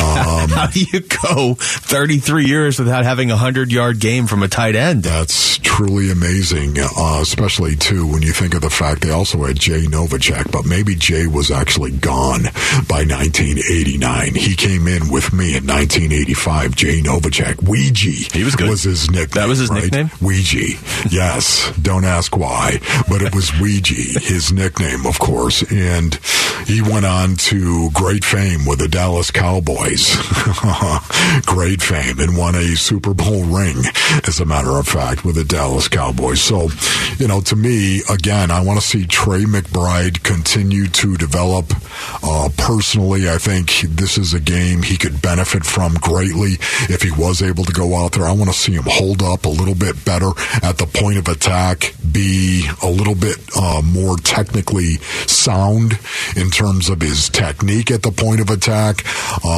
[0.00, 4.48] Um, How do you go 33 years without having a 100 yard game from a
[4.48, 5.02] tight end?
[5.02, 9.58] That's truly amazing, uh, especially, too, when you think of the fact they also had
[9.58, 12.42] Jay Novacek, but maybe Jay was actually gone
[12.88, 14.34] by 1989.
[14.34, 16.76] He came in with me in 1985.
[16.76, 17.62] Jay Novacek.
[17.62, 18.10] Ouija.
[18.36, 18.68] He was good.
[18.68, 19.42] Was his nickname.
[19.42, 19.84] That was his right?
[19.84, 20.10] nickname?
[20.20, 20.78] Ouija.
[21.10, 21.72] Yes.
[21.80, 25.62] Don't ask why, but it was Ouija, his nickname, of course.
[25.70, 26.14] And
[26.66, 29.71] he went on to great fame with the Dallas Cowboys.
[31.46, 33.78] great fame and won a Super Bowl ring,
[34.26, 36.40] as a matter of fact, with the Dallas Cowboys.
[36.40, 36.68] So,
[37.18, 41.72] you know, to me, again, I want to see Trey McBride continue to develop.
[42.22, 46.54] Uh, personally, I think this is a game he could benefit from greatly
[46.88, 48.24] if he was able to go out there.
[48.24, 50.30] I want to see him hold up a little bit better
[50.62, 55.98] at the point of attack, be a little bit uh, more technically sound
[56.36, 59.04] in terms of his technique at the point of attack.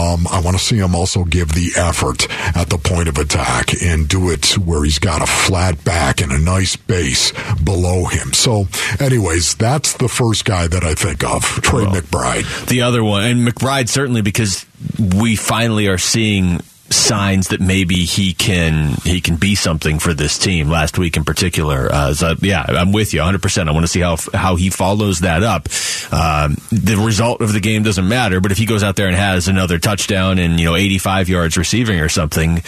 [0.05, 3.71] Um, I want to see him also give the effort at the point of attack
[3.83, 8.33] and do it where he's got a flat back and a nice base below him.
[8.33, 8.69] So,
[9.01, 12.69] anyways, that's the first guy that I think of, Trey Well, McBride.
[12.69, 14.67] The other one, and McBride certainly because
[14.99, 16.61] we finally are seeing
[16.95, 20.69] signs that maybe he can he can be something for this team.
[20.69, 24.01] Last week in particular uh, so yeah I'm with you 100% I want to see
[24.01, 25.69] how how he follows that up.
[26.13, 29.17] Um, the result of the game doesn't matter but if he goes out there and
[29.17, 32.63] has another touchdown and you know 85 yards receiving or something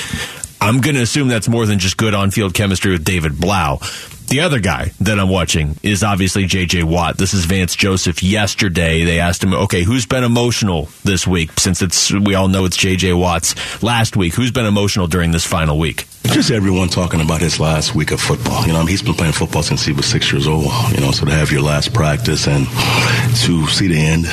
[0.61, 3.79] I'm going to assume that's more than just good on-field chemistry with David Blough.
[4.29, 6.83] The other guy that I'm watching is obviously J.J.
[6.83, 7.17] Watt.
[7.17, 8.25] This is Vance Joseph.
[8.25, 11.53] Yesterday, they asked him, okay, who's been emotional this week?
[11.61, 13.13] Since it's we all know it's J.J.
[13.13, 14.35] Watt's last week.
[14.35, 16.09] Who's been emotional during this final week?
[16.33, 18.67] Just everyone talking about his last week of football.
[18.67, 20.67] You know, I mean, he's been playing football since he was six years old.
[20.93, 22.67] You know, so to have your last practice and
[23.45, 24.25] to see the end,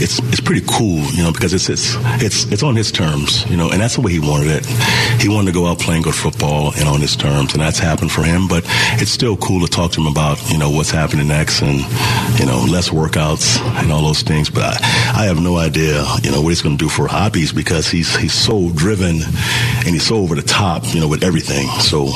[0.00, 1.02] it's it's pretty cool.
[1.12, 3.44] You know, because it's it's it's it's on his terms.
[3.50, 4.66] You know, and that's the way he wanted it.
[5.20, 8.12] He wanted to go out playing good football and on his terms, and that's happened
[8.12, 8.46] for him.
[8.46, 8.64] But
[9.00, 11.78] it's still cool to talk to him about you know what's happening next and
[12.38, 14.48] you know less workouts and all those things.
[14.48, 17.52] But I, I have no idea you know what he's going to do for hobbies
[17.52, 19.16] because he's he's so driven
[19.84, 20.84] and he's so over the top.
[20.94, 21.68] You know, with everything.
[21.80, 22.06] So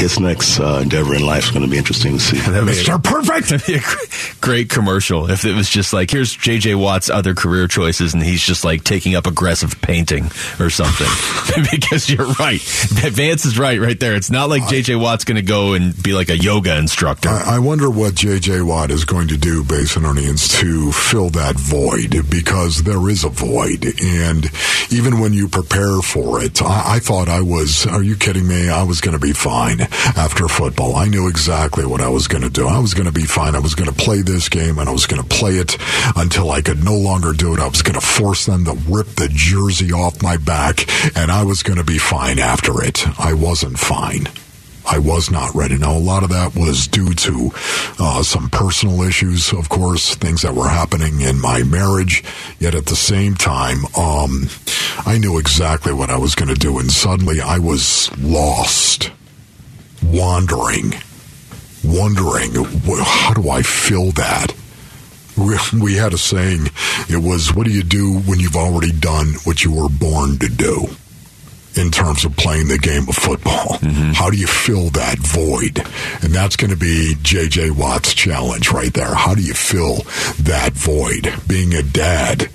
[0.00, 2.36] his next uh, endeavor in life is going to be interesting to see.
[2.38, 3.02] Mr.
[3.02, 3.50] Perfect.
[3.50, 3.82] That'd be a
[4.40, 6.74] great commercial if it was just like here's J.J.
[6.74, 11.08] Watt's other career choices, and he's just like taking up aggressive painting or something.
[11.70, 14.14] because you're right, Vance is right right there.
[14.14, 14.96] It's not like J.J.
[14.96, 17.28] Watt's going to go and be like a yoga instructor.
[17.28, 18.62] I, I wonder what J.J.
[18.62, 23.84] Watt is going to do, Basinonians, to fill that void because there is a void.
[24.02, 24.50] And
[24.90, 28.61] even when you prepare for it, I, I thought I was, are you kidding me?
[28.68, 30.96] I was going to be fine after football.
[30.96, 32.66] I knew exactly what I was going to do.
[32.66, 33.54] I was going to be fine.
[33.54, 35.76] I was going to play this game and I was going to play it
[36.16, 37.60] until I could no longer do it.
[37.60, 41.44] I was going to force them to rip the jersey off my back and I
[41.44, 43.06] was going to be fine after it.
[43.18, 44.28] I wasn't fine.
[44.84, 45.78] I was not ready.
[45.78, 47.50] Now, a lot of that was due to
[47.98, 52.24] uh, some personal issues, of course, things that were happening in my marriage.
[52.58, 54.48] Yet at the same time, um,
[55.06, 59.10] I knew exactly what I was going to do, and suddenly I was lost,
[60.02, 60.94] wandering,
[61.84, 62.52] wondering,
[63.04, 64.54] how do I fill that?
[65.36, 66.66] We, we had a saying.
[67.08, 70.48] It was, "What do you do when you've already done what you were born to
[70.48, 70.88] do?"
[71.76, 73.78] In terms of playing the game of football.
[74.14, 75.78] How do you fill that void?
[76.22, 79.14] And that's going to be JJ Watt's challenge right there.
[79.14, 79.96] How do you fill
[80.44, 81.32] that void?
[81.46, 82.50] Being a dad,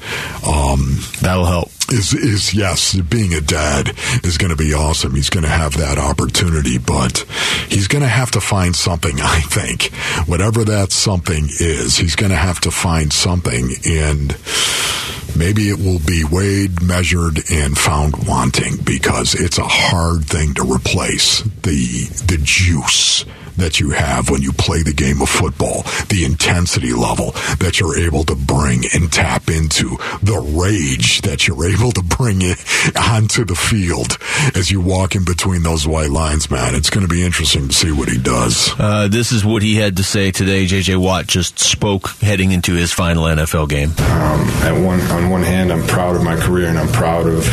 [0.45, 1.69] um, that'll help.
[1.89, 3.93] Is is yes, being a dad
[4.25, 5.15] is going to be awesome.
[5.15, 7.19] He's going to have that opportunity, but
[7.69, 9.15] he's going to have to find something.
[9.21, 9.93] I think
[10.27, 14.35] whatever that something is, he's going to have to find something and.
[15.37, 20.63] Maybe it will be weighed, measured, and found wanting because it's a hard thing to
[20.63, 23.23] replace the the juice
[23.57, 27.97] that you have when you play the game of football, the intensity level that you're
[27.97, 32.57] able to bring and tap into, the rage that you're able to bring it
[32.97, 34.17] onto the field
[34.55, 36.75] as you walk in between those white lines, man.
[36.75, 38.73] It's going to be interesting to see what he does.
[38.79, 40.65] Uh, this is what he had to say today.
[40.65, 40.95] J.J.
[40.95, 43.89] Watt just spoke heading into his final NFL game.
[43.99, 47.47] Um, at one, on one hand, I'm proud of my career and I'm proud of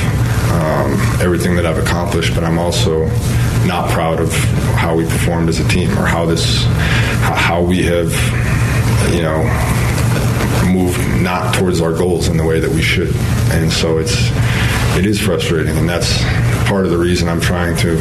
[0.51, 3.07] um, everything that I've accomplished, but I'm also
[3.67, 4.33] not proud of
[4.77, 8.13] how we performed as a team or how this, how, we have,
[9.13, 9.43] you know,
[10.73, 13.15] move not towards our goals in the way that we should.
[13.53, 14.31] And so it's
[14.97, 16.23] it is frustrating, and that's
[16.69, 17.95] part of the reason I'm trying to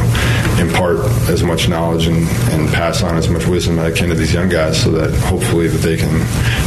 [0.61, 4.15] impart as much knowledge and, and pass on as much wisdom as I can to
[4.15, 6.11] these young guys, so that hopefully that they can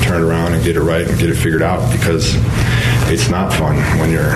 [0.02, 1.92] turn it around and get it right and get it figured out.
[1.92, 2.34] Because
[3.08, 4.34] it's not fun when you're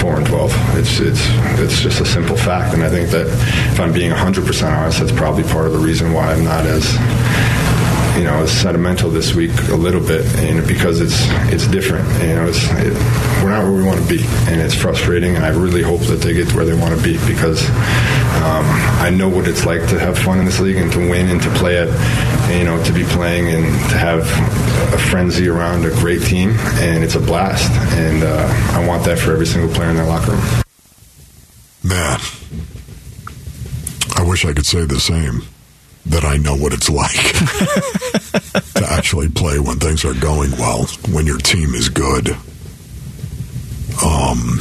[0.00, 0.52] four and twelve.
[0.76, 1.22] It's it's
[1.60, 3.26] it's just a simple fact, and I think that
[3.72, 6.64] if I'm being 100 percent honest, that's probably part of the reason why I'm not
[6.66, 6.84] as
[8.18, 11.16] you know, is sentimental this week a little bit, and because it's
[11.52, 12.06] it's different.
[12.20, 12.92] You know, it's it,
[13.42, 15.36] we're not where we want to be, and it's frustrating.
[15.36, 17.64] And I really hope that they get to where they want to be because
[18.42, 18.66] um,
[19.00, 21.40] I know what it's like to have fun in this league and to win and
[21.42, 21.88] to play it.
[22.58, 24.20] you know, to be playing and to have
[24.94, 26.50] a frenzy around a great team,
[26.80, 27.70] and it's a blast.
[27.98, 30.42] And uh, I want that for every single player in their locker room.
[31.84, 32.18] Man,
[34.16, 35.42] I wish I could say the same.
[36.08, 37.12] That I know what it's like
[38.74, 42.30] to actually play when things are going well, when your team is good.
[44.02, 44.60] Um,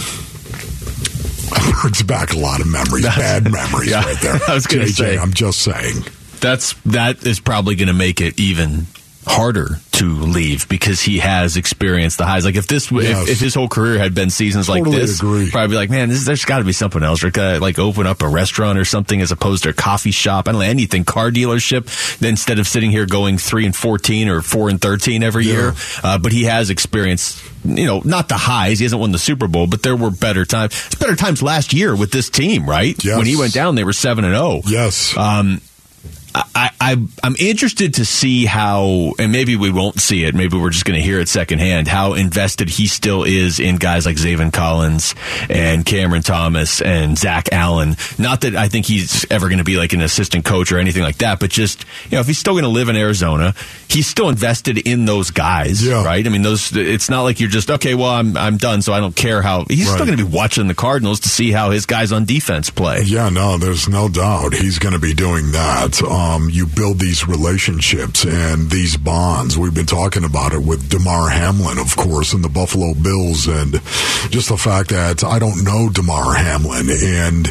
[1.81, 4.39] brings back a lot of memories, bad memories, Yeah, right there.
[4.47, 5.17] I was gonna say.
[5.17, 6.03] I'm just saying.
[6.39, 8.85] That's that is probably going to make it even
[9.27, 12.45] harder to leave because he has experienced the highs.
[12.45, 13.23] Like if this, Yes.
[13.23, 15.49] if, if his whole career had been seasons like Totally this, agree.
[15.49, 17.23] probably be like, man, this, there's got to be something else.
[17.23, 20.47] Or gotta, like open up a restaurant or something as opposed to a coffee shop.
[20.47, 22.17] I don't know anything, car dealership.
[22.19, 25.73] Then instead of sitting here going three and fourteen or four and thirteen every year,
[26.03, 27.43] uh, but he has experienced.
[27.65, 28.79] You know, not the highs.
[28.79, 30.71] He hasn't won the Super Bowl, but there were better times.
[30.85, 32.95] It's better times last year with this team, right?
[33.03, 33.17] Yes.
[33.17, 34.61] When he went down, they were seven and zero.
[34.65, 35.17] Yes.
[35.17, 35.59] Um,
[36.35, 40.35] I, I, I'm interested to see how, and maybe we won't see it.
[40.35, 41.87] Maybe we're just going to hear it secondhand.
[41.87, 45.15] How invested he still is in guys like Zaven Collins
[45.49, 47.95] and Cameron Thomas and Zach Allen.
[48.17, 51.03] Not that I think he's ever going to be like an assistant coach or anything
[51.03, 53.53] like that, but just you know, if he's still going to live in Arizona,
[53.89, 56.25] he's still invested in those guys, right?
[56.25, 56.75] I mean, those.
[56.75, 57.95] It's not like you're just okay.
[57.95, 59.65] Well, I'm I'm done, so I don't care how.
[59.69, 62.69] He's still going to be watching the Cardinals to see how his guys on defense
[62.69, 63.01] play.
[63.03, 66.01] Yeah, no, there's no doubt he's going to be doing that.
[66.17, 69.55] Um, you build these relationships and these bonds.
[69.55, 73.73] We've been talking about it with Damar Hamlin, of course, and the Buffalo Bills, and
[74.31, 77.47] just the fact that I don't know Damar Hamlin, and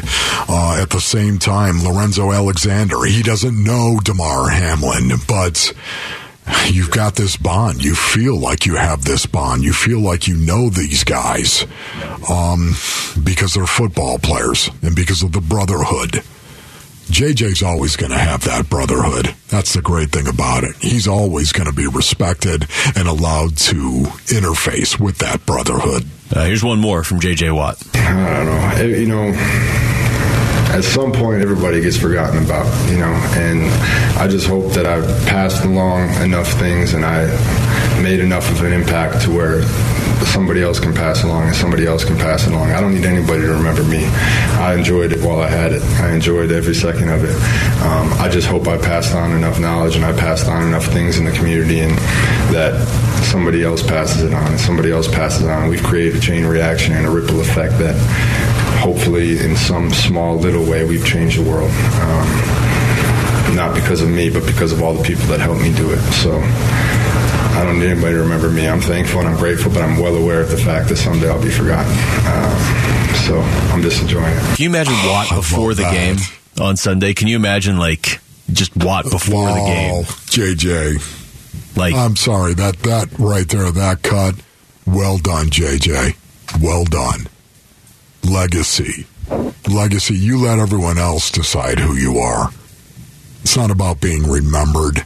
[0.49, 5.73] uh, at the same time, Lorenzo Alexander, he doesn't know Damar Hamlin, but.
[6.67, 7.83] You've got this bond.
[7.83, 9.63] You feel like you have this bond.
[9.63, 11.65] You feel like you know these guys
[12.29, 12.73] um,
[13.21, 16.23] because they're football players and because of the brotherhood.
[17.07, 19.33] JJ's always going to have that brotherhood.
[19.47, 20.75] That's the great thing about it.
[20.81, 26.05] He's always going to be respected and allowed to interface with that brotherhood.
[26.35, 27.81] Uh, here's one more from JJ Watt.
[27.95, 28.97] I don't know.
[28.97, 29.33] You know,
[30.75, 33.63] at some point, everybody gets forgotten about, you know, and
[34.19, 37.25] I just hope that I've passed along enough things and I
[38.03, 39.61] made enough of an impact to where
[40.27, 42.71] somebody else can pass along and somebody else can pass it along.
[42.71, 44.05] I don't need anybody to remember me.
[44.57, 45.81] I enjoyed it while I had it.
[46.01, 47.35] I enjoyed every second of it.
[47.83, 51.17] Um, I just hope I passed on enough knowledge and I passed on enough things
[51.17, 51.97] in the community and
[52.53, 52.87] that
[53.23, 55.69] somebody else passes it on and somebody else passes it on.
[55.69, 57.95] We've created a chain reaction and a ripple effect that
[58.79, 61.71] hopefully in some small little way we've changed the world.
[61.71, 65.89] Um, not because of me, but because of all the people that helped me do
[65.91, 65.99] it.
[66.13, 66.39] So
[67.57, 68.67] I don't need anybody to remember me.
[68.67, 71.41] I'm thankful and I'm grateful, but I'm well aware of the fact that someday I'll
[71.41, 71.91] be forgotten.
[71.91, 73.39] Um, so
[73.73, 74.39] I'm just enjoying it.
[74.55, 76.17] Can you imagine Watt before the game
[76.61, 77.15] on Sunday?
[77.15, 78.19] Can you imagine like
[78.53, 80.03] just Watt before the game?
[80.03, 81.75] JJ.
[81.75, 84.35] Like I'm sorry that that right there, that cut.
[84.85, 86.15] Well done, JJ.
[86.61, 87.27] Well done.
[88.23, 89.05] Legacy,
[89.69, 90.15] legacy.
[90.15, 92.49] You let everyone else decide who you are.
[93.41, 95.03] It's not about being remembered.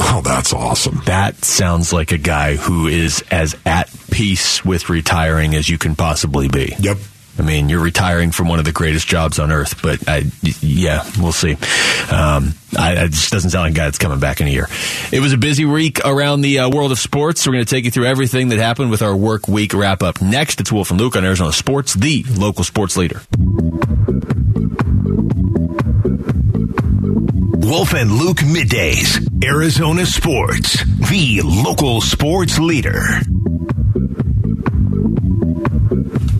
[0.00, 1.02] Oh, that's awesome.
[1.06, 5.94] That sounds like a guy who is as at peace with retiring as you can
[5.96, 6.74] possibly be.
[6.78, 6.98] Yep.
[7.38, 10.24] I mean, you're retiring from one of the greatest jobs on earth, but I,
[10.60, 11.52] yeah, we'll see.
[12.12, 14.66] Um, I, it just doesn't sound like a guy that's coming back in a year.
[15.12, 17.46] It was a busy week around the uh, world of sports.
[17.46, 20.20] We're going to take you through everything that happened with our work week wrap up
[20.20, 20.60] next.
[20.60, 23.22] It's Wolf and Luke on Arizona Sports, the local sports leader.
[27.68, 29.44] Wolf and Luke middays.
[29.44, 32.98] Arizona Sports, the local sports leader.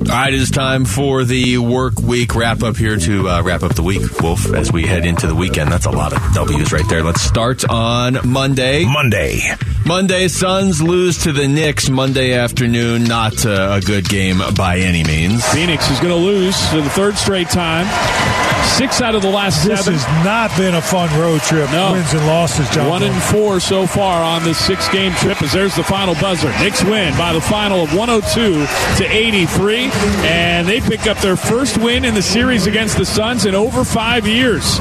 [0.00, 3.62] All right, it is time for the work week wrap up here to uh, wrap
[3.62, 5.70] up the week, Wolf, as we head into the weekend.
[5.70, 7.02] That's a lot of W's right there.
[7.02, 8.86] Let's start on Monday.
[8.86, 9.42] Monday.
[9.88, 13.04] Monday, Suns lose to the Knicks Monday afternoon.
[13.04, 15.42] Not uh, a good game by any means.
[15.46, 17.86] Phoenix is going to lose for the third straight time.
[18.76, 19.98] Six out of the last This seven.
[19.98, 21.70] has not been a fun road trip.
[21.72, 21.92] No.
[21.92, 22.90] Wins and losses, John.
[22.90, 26.50] One and four so far on this six game trip as there's the final buzzer.
[26.60, 28.66] Knicks win by the final of 102
[29.02, 29.90] to 83,
[30.26, 33.84] and they pick up their first win in the series against the Suns in over
[33.84, 34.78] five years.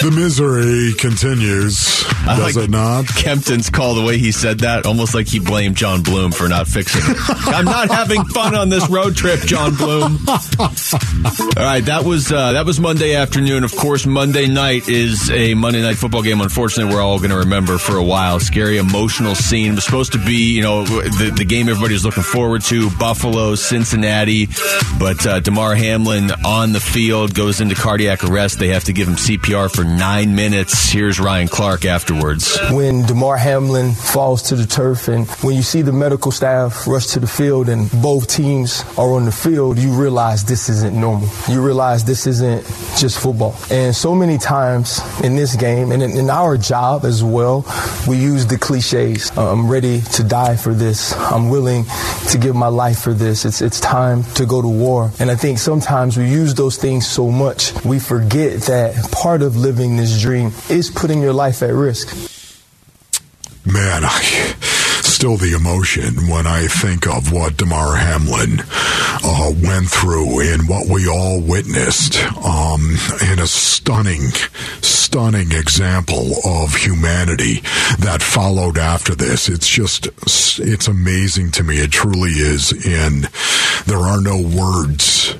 [0.00, 3.04] The misery continues, I does like it not?
[3.06, 6.66] Kempton's call, the way he said that, almost like he blamed John Bloom for not
[6.66, 7.16] fixing it.
[7.46, 10.18] I'm not having fun on this road trip, John Bloom.
[10.28, 10.66] All
[11.56, 13.62] right, that was uh, that was Monday afternoon.
[13.62, 16.40] Of course, Monday night is a Monday night football game.
[16.40, 18.40] Unfortunately, we're all going to remember for a while.
[18.40, 19.72] Scary, emotional scene.
[19.72, 22.90] It was supposed to be, you know, the, the game everybody was looking forward to.
[22.98, 24.48] Buffalo, Cincinnati,
[24.98, 28.58] but uh, Damar Hamlin on the field goes into cardiac arrest.
[28.58, 30.90] They have to give him CPR for nine minutes.
[30.90, 32.58] Here's Ryan Clark afterwards.
[32.70, 37.06] when Damar Hamlin falls to the turf and when you see the medical staff rush
[37.08, 41.28] to the field and both teams are on the field, you realize this isn't normal.
[41.48, 42.64] You realize this isn't
[42.98, 43.56] just football.
[43.70, 47.64] And so many times in this game and in, in our job as well,
[48.06, 49.30] we use the cliches.
[49.36, 51.12] Uh, I'm ready to die for this.
[51.16, 51.84] I'm willing
[52.30, 53.44] to give my life for this.
[53.44, 55.10] It's, it's time to go to war.
[55.18, 59.56] And I think sometimes we use those things so much, we forget that part of
[59.56, 62.14] living this dream is putting your life at risk.
[63.64, 64.20] Man, I
[65.22, 70.88] still the emotion when I think of what Damar Hamlin uh, went through and what
[70.88, 72.96] we all witnessed um,
[73.30, 74.30] in a stunning,
[74.80, 77.60] stunning example of humanity
[78.00, 79.48] that followed after this.
[79.48, 80.08] It's just,
[80.58, 81.76] it's amazing to me.
[81.76, 82.72] It truly is.
[82.84, 83.24] And
[83.86, 85.36] there are no words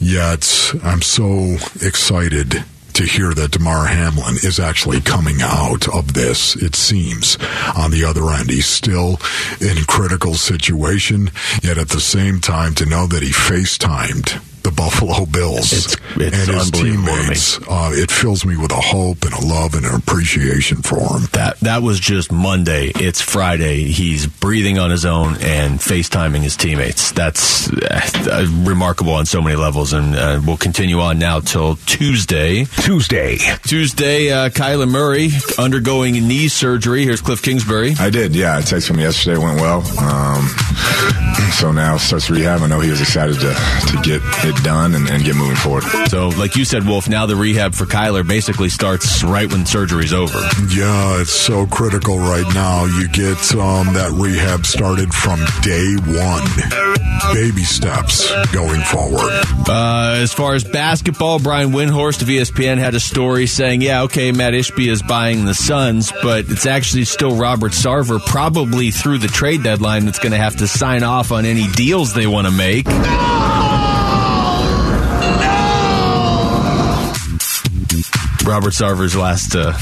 [0.00, 0.72] yet.
[0.82, 2.64] I'm so excited
[2.96, 7.36] to hear that Damar Hamlin is actually coming out of this, it seems,
[7.76, 8.48] on the other end.
[8.48, 9.20] He's still
[9.60, 11.30] in critical situation,
[11.62, 16.36] yet at the same time to know that he FaceTimed the Buffalo Bills It's- it's
[16.48, 17.22] and his unbelievable to me.
[17.22, 17.58] teammates.
[17.68, 21.28] Uh, it fills me with a hope and a love and an appreciation for him.
[21.32, 22.90] That that was just Monday.
[22.96, 23.84] It's Friday.
[23.84, 27.12] He's breathing on his own and FaceTiming his teammates.
[27.12, 32.64] That's uh, remarkable on so many levels, and uh, we'll continue on now till Tuesday.
[32.64, 33.38] Tuesday.
[33.64, 37.04] Tuesday, uh, Kyler Murray undergoing knee surgery.
[37.04, 37.94] Here's Cliff Kingsbury.
[38.00, 38.56] I did, yeah.
[38.56, 39.80] I texted him yesterday, went well.
[39.98, 40.48] Um,
[41.52, 42.62] so now starts rehab.
[42.62, 43.52] I know he was excited to,
[43.92, 45.84] to get it done and, and get moving forward.
[46.08, 50.12] So, like you said, Wolf, now the rehab for Kyler basically starts right when surgery's
[50.12, 50.38] over.
[50.68, 52.84] Yeah, it's so critical right now.
[52.84, 57.34] You get um, that rehab started from day one.
[57.34, 59.30] Baby steps going forward.
[59.68, 64.32] Uh, as far as basketball, Brian Windhorst of ESPN had a story saying, yeah, okay,
[64.32, 69.28] Mat Ishbia is buying the Suns, but it's actually still Robert Sarver, probably through the
[69.28, 72.52] trade deadline, that's going to have to sign off on any deals they want to
[72.52, 72.86] make.
[78.46, 79.72] Robert Sarver's last uh,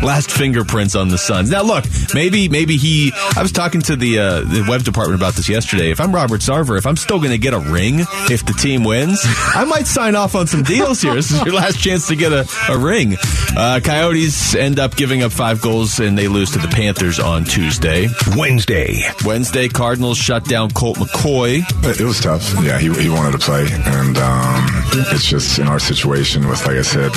[0.02, 1.50] last fingerprints on the Suns.
[1.50, 3.12] Now, look, maybe maybe he.
[3.36, 5.90] I was talking to the uh, the web department about this yesterday.
[5.90, 8.00] If I'm Robert Sarver, if I'm still going to get a ring
[8.30, 11.14] if the team wins, I might sign off on some deals here.
[11.14, 13.16] This is your last chance to get a, a ring.
[13.56, 17.44] Uh, Coyotes end up giving up five goals and they lose to the Panthers on
[17.44, 18.08] Tuesday.
[18.36, 19.02] Wednesday.
[19.24, 21.62] Wednesday, Cardinals shut down Colt McCoy.
[21.84, 22.52] It was tough.
[22.64, 26.76] Yeah, he, he wanted to play, and um, it's just in our situation with, like
[26.76, 27.12] I said,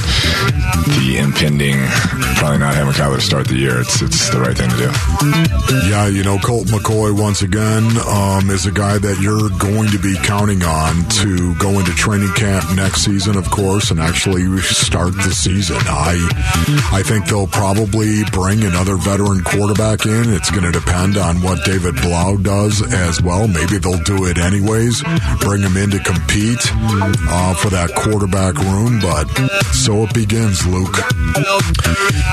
[1.00, 1.78] the impending
[2.36, 3.80] probably not having Kyler to start the year.
[3.80, 4.92] It's it's the right thing to do.
[5.90, 10.00] Yeah, you know, Colt McCoy once again um, is a guy that you're going to
[10.00, 15.16] be counting on to go into training camp next season, of course, and actually start
[15.16, 15.80] the season.
[15.88, 16.20] I
[16.92, 20.34] I think they'll probably bring another veteran quarterback in.
[20.34, 23.48] It's going to depend on what David Blough does as well.
[23.48, 25.02] Maybe they'll do it anyways,
[25.40, 26.60] bring him in to compete
[27.32, 29.00] uh, for that quarterback room.
[29.00, 29.26] But
[29.74, 30.98] so it begins, Luke.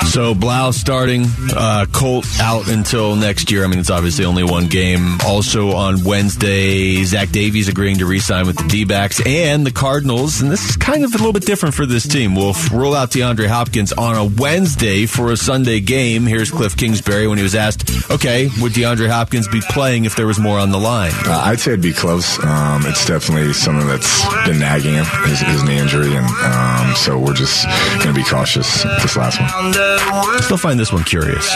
[0.09, 1.25] So Blough starting,
[1.55, 3.65] uh, Colt out until next year.
[3.65, 5.19] I mean, it's obviously only one game.
[5.25, 10.43] Also on Wednesday, Zach Davies agreeing to re-sign with the D-backs and the Cardinals.
[10.43, 12.35] And this is kind of a little bit different for this team.
[12.35, 16.27] We'll f- roll out DeAndre Hopkins on a Wednesday for a Sunday game.
[16.27, 20.27] Here's Cliff Kingsbury when he was asked, okay, would DeAndre Hopkins be playing if there
[20.27, 21.13] was more on the line?
[21.25, 22.43] Uh, I'd say it'd be close.
[22.45, 25.07] Um, it's definitely something that's been nagging him.
[25.27, 27.67] His, his knee injury, and um, so we're just
[28.03, 29.49] going to be cautious this last one.
[29.51, 31.53] I still find this one curious.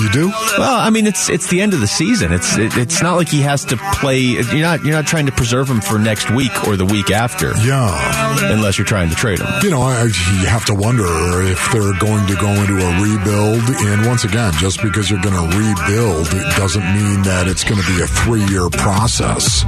[0.00, 0.28] You do?
[0.58, 2.32] Well, I mean, it's it's the end of the season.
[2.32, 4.18] It's it, it's not like he has to play.
[4.20, 7.52] You're not you're not trying to preserve him for next week or the week after.
[7.58, 9.46] Yeah, unless you're trying to trade him.
[9.62, 11.06] You know, I, you have to wonder
[11.42, 13.62] if they're going to go into a rebuild.
[13.86, 17.80] And once again, just because you're going to rebuild, it doesn't mean that it's going
[17.80, 19.64] to be a three year process.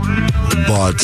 [0.66, 0.99] But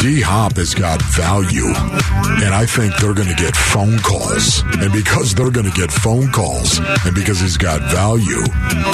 [0.00, 4.62] D Hop has got value, and I think they're going to get phone calls.
[4.78, 8.42] And because they're going to get phone calls, and because he's got value,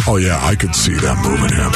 [0.07, 1.73] oh yeah, I could see them moving him.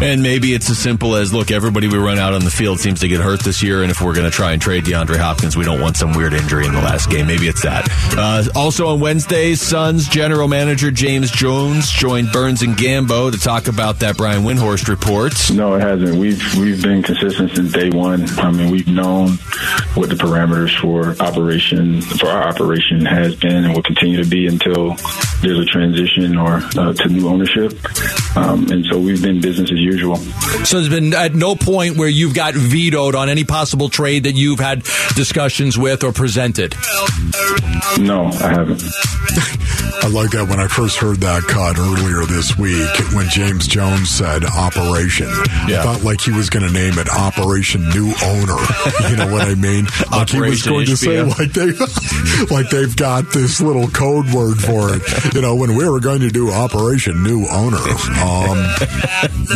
[0.00, 3.00] And maybe it's as simple as look, everybody we run out on the field seems
[3.00, 5.56] to get hurt this year, and if we're going to try and trade DeAndre Hopkins,
[5.56, 7.26] we don't want some weird injury in the last game.
[7.26, 7.88] Maybe it's that.
[8.16, 13.68] Uh, also on Wednesday, Suns general manager James Jones joined Burns and Gambo to talk
[13.68, 15.32] about that Brian Windhorst report.
[15.50, 16.16] No, it hasn't.
[16.16, 18.28] We've we've been consistent since day one.
[18.38, 19.38] I mean, we've known
[19.94, 24.46] what the parameters for operation for our operation has been and will continue to be
[24.46, 24.94] until
[25.42, 27.72] there's a transition or uh, to new ownership.
[28.36, 30.16] Um, and so we've been business as usual.
[30.16, 34.34] So there's been at no point where you've got vetoed on any possible trade that
[34.34, 34.82] you've had
[35.14, 36.74] discussions with or presented.
[37.98, 38.82] No, I haven't.
[40.00, 44.08] I like that when I first heard that cut earlier this week when James Jones
[44.08, 45.28] said operation.
[45.66, 45.80] Yeah.
[45.80, 48.60] I thought like he was going to name it Operation New Owner.
[49.10, 49.67] You know what I mean?
[50.10, 51.72] Like he was going to say like they
[52.54, 55.34] like they've got this little code word for it.
[55.34, 58.58] You know, when we were going to do Operation New Owner, um,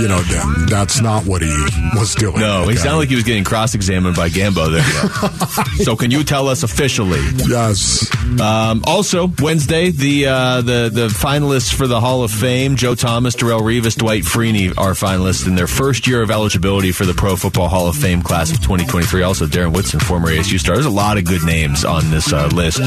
[0.00, 0.20] you know,
[0.68, 1.52] that's not what he
[1.94, 2.40] was doing.
[2.40, 5.64] No, he sounded like he was getting cross-examined by Gambo there.
[5.84, 7.20] so, can you tell us officially?
[7.48, 8.10] Yes.
[8.40, 13.34] Um, also, Wednesday, the uh, the the finalists for the Hall of Fame: Joe Thomas,
[13.34, 17.36] Darrelle Revis, Dwight Freeney are finalists in their first year of eligibility for the Pro
[17.36, 19.22] Football Hall of Fame class of 2023.
[19.22, 20.74] Also, Darren Woodson, former ASU star.
[20.74, 22.78] There's a lot of good names on this uh, list.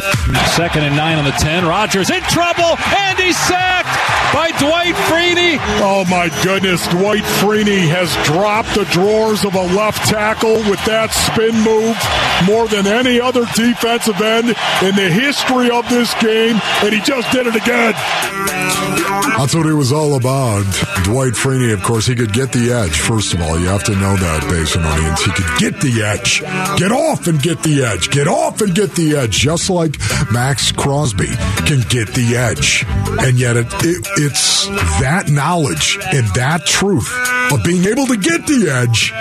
[0.56, 1.66] Second and nine on the 10.
[1.66, 3.90] Rogers in trouble, and he's sacked
[4.34, 5.58] by Dwight Freeney.
[5.82, 11.12] Oh my goodness, Dwight Freeney has dropped the drawers of a left tackle with that
[11.12, 11.96] spin move
[12.46, 14.48] more than any other defensive end
[14.84, 17.94] in the history of this game, and he just did it again.
[19.38, 20.64] That's what it was all about.
[21.04, 23.00] Dwight Freeney, of course, he could get the edge.
[23.00, 25.24] First of all, you have to know that, Basin audience.
[25.24, 26.42] He could get the edge.
[26.80, 28.10] Get off and get the edge.
[28.10, 29.32] Get off and get the edge.
[29.32, 30.00] Just like
[30.32, 31.28] Maxx Crosby
[31.66, 32.86] can get the edge.
[33.26, 34.68] And yet it, it, it's
[35.00, 37.12] that knowledge and that truth
[37.52, 39.12] of being able to get the edge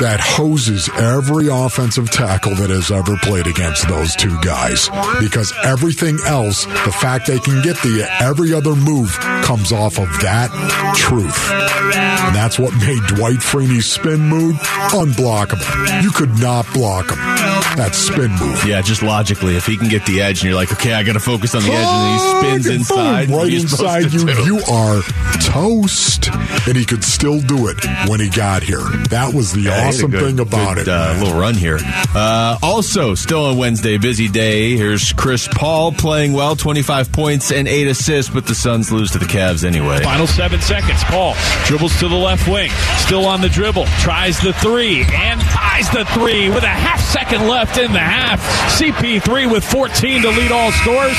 [0.00, 4.88] that hoses every offensive tackle that has ever played against those two guys.
[5.20, 9.10] Because everything else, the fact they can get the every other move
[9.44, 10.50] comes off of that
[10.96, 11.50] truth.
[11.50, 14.56] And that's what made Dwight Freeney's spin move
[14.90, 16.02] unblockable.
[16.02, 17.59] You could not block him.
[17.76, 18.64] That spin move.
[18.66, 21.14] Yeah, just logically, if he can get the edge, and you're like, okay, I got
[21.14, 24.26] to focus on the edge, and he spins Boom, inside, right you inside you.
[24.26, 24.44] do?
[24.44, 25.02] You are
[25.40, 26.28] toast,
[26.66, 28.80] and he could still do it when he got here.
[29.10, 30.88] That was the Yeah, he had a awesome good- thing about good, it.
[30.88, 31.78] Uh, little run here.
[32.14, 34.76] Uh, also, still on Wednesday, busy day.
[34.76, 39.18] Here's Chris Paul playing well, 25 points and eight assists, but the Suns lose to
[39.18, 40.02] the Cavs anyway.
[40.02, 41.02] Final seven seconds.
[41.04, 41.34] Paul
[41.66, 42.70] dribbles to the left wing.
[42.98, 43.86] Still on the dribble.
[44.00, 48.40] Tries the three and ties the three with a half second left in the half.
[48.80, 51.16] CP3 with 14 to lead all scores.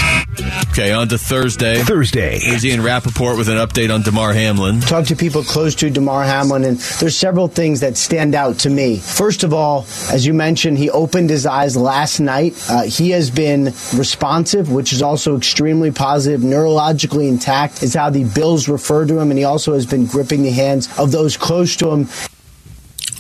[0.70, 1.84] Okay, on to Thursday.
[1.84, 2.40] Thursday.
[2.40, 4.80] Here's Ian Rapoport with an update on Damar Hamlin.
[4.82, 8.70] Talk to people close to Damar Hamlin, and there's several things that stand out to
[8.70, 8.98] me.
[8.98, 12.56] First of all, as you mentioned, he opened his eyes last night.
[12.70, 13.66] Uh, he has been
[13.96, 16.42] responsive, which is also extremely positive.
[16.42, 20.42] Neurologically intact is how the Bills refer to him, and he also has been gripping
[20.42, 22.08] the hands of those close to him.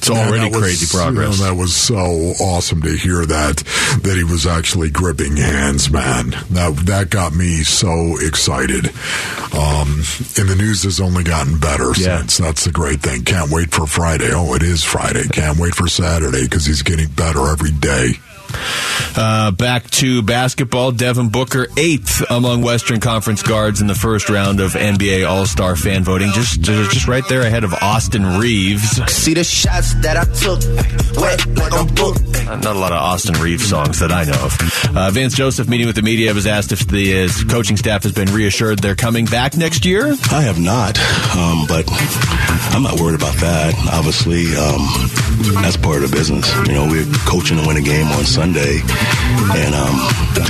[0.01, 1.37] It's already was- crazy progress.
[1.37, 1.95] you know, that was so
[2.39, 3.57] awesome to hear that
[4.01, 6.31] that he was actually gripping hands, man.
[6.49, 8.87] That that got me so excited.
[9.53, 10.03] Um,
[10.37, 12.19] and the news has only gotten better Yeah.
[12.19, 12.37] since.
[12.37, 13.23] That's the great thing.
[13.25, 14.31] Can't wait for Friday.
[14.33, 15.27] Oh, it is Friday.
[15.31, 18.19] Can't wait for Saturday because he's getting better every day.
[19.15, 20.91] Uh, back to basketball.
[20.91, 25.75] Devin Booker, eighth among Western Conference guards in the first round of NBA All Star
[25.75, 26.31] fan voting.
[26.31, 29.01] Just, just right there ahead of Austin Reaves.
[29.11, 30.61] See the shots that I took,
[31.21, 32.45] wet like I'm booked.
[32.45, 34.95] Not not a lot of Austin Reaves songs that I know of.
[34.95, 38.13] Uh, Vance Joseph, meeting with the media, was asked if the his coaching staff has
[38.13, 40.13] been reassured they're coming back next year.
[40.31, 40.97] I have not,
[41.35, 41.85] um, but
[42.73, 43.75] I'm not worried about that.
[43.91, 46.47] Obviously, um, that's part of the business.
[46.67, 48.40] You know, we're coaching to win a game on Sunday.
[48.41, 49.93] And um,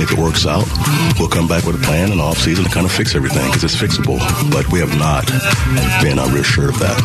[0.00, 0.64] it works out,
[1.18, 3.64] we'll come back with a plan in off season to kind of fix everything because
[3.64, 4.16] it's fixable.
[4.50, 5.28] But we have not
[6.00, 6.96] been uh, reassured of that.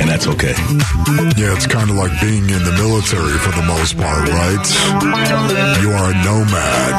[0.00, 0.54] And that's okay.
[1.38, 4.66] Yeah, it's kind of like being in the military for the most part, right?
[5.78, 6.98] You are a nomad.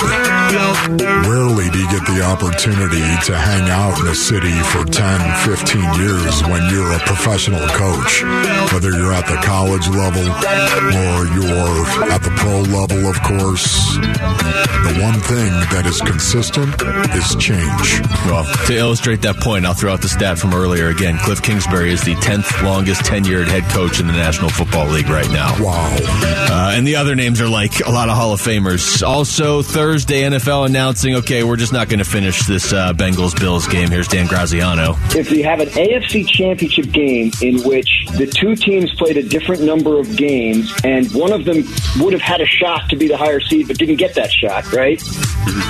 [1.28, 4.96] Rarely do you get the opportunity to hang out in a city for 10,
[5.44, 8.24] 15 years when you're a professional coach,
[8.72, 13.96] whether you're at the college level or you're at the pro level, of course.
[13.98, 16.74] The one thing that is consistent
[17.16, 18.02] is change.
[18.26, 21.18] Well, to illustrate that point, I'll throw out the stat from earlier again.
[21.20, 25.30] Cliff Kingsbury is the 10th longest tenured head coach in the National Football League right
[25.32, 25.56] now.
[25.64, 25.96] Wow.
[26.00, 29.02] Uh, and the other names are like a lot of Hall of Famers.
[29.06, 33.68] Also, Thursday, NFL announcing, okay, we're just not going to finish this uh, Bengals Bills
[33.68, 33.90] game.
[33.90, 34.96] Here's Dan Graziano.
[35.16, 39.64] If you have an AFC championship game in which the two teams played a different
[39.64, 41.64] number of games and one of them
[42.00, 44.72] would have had a shot to be the higher seed but didn't get that shot,
[44.74, 45.02] right?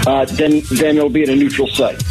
[0.08, 2.02] Uh, then then it'll be at a neutral site.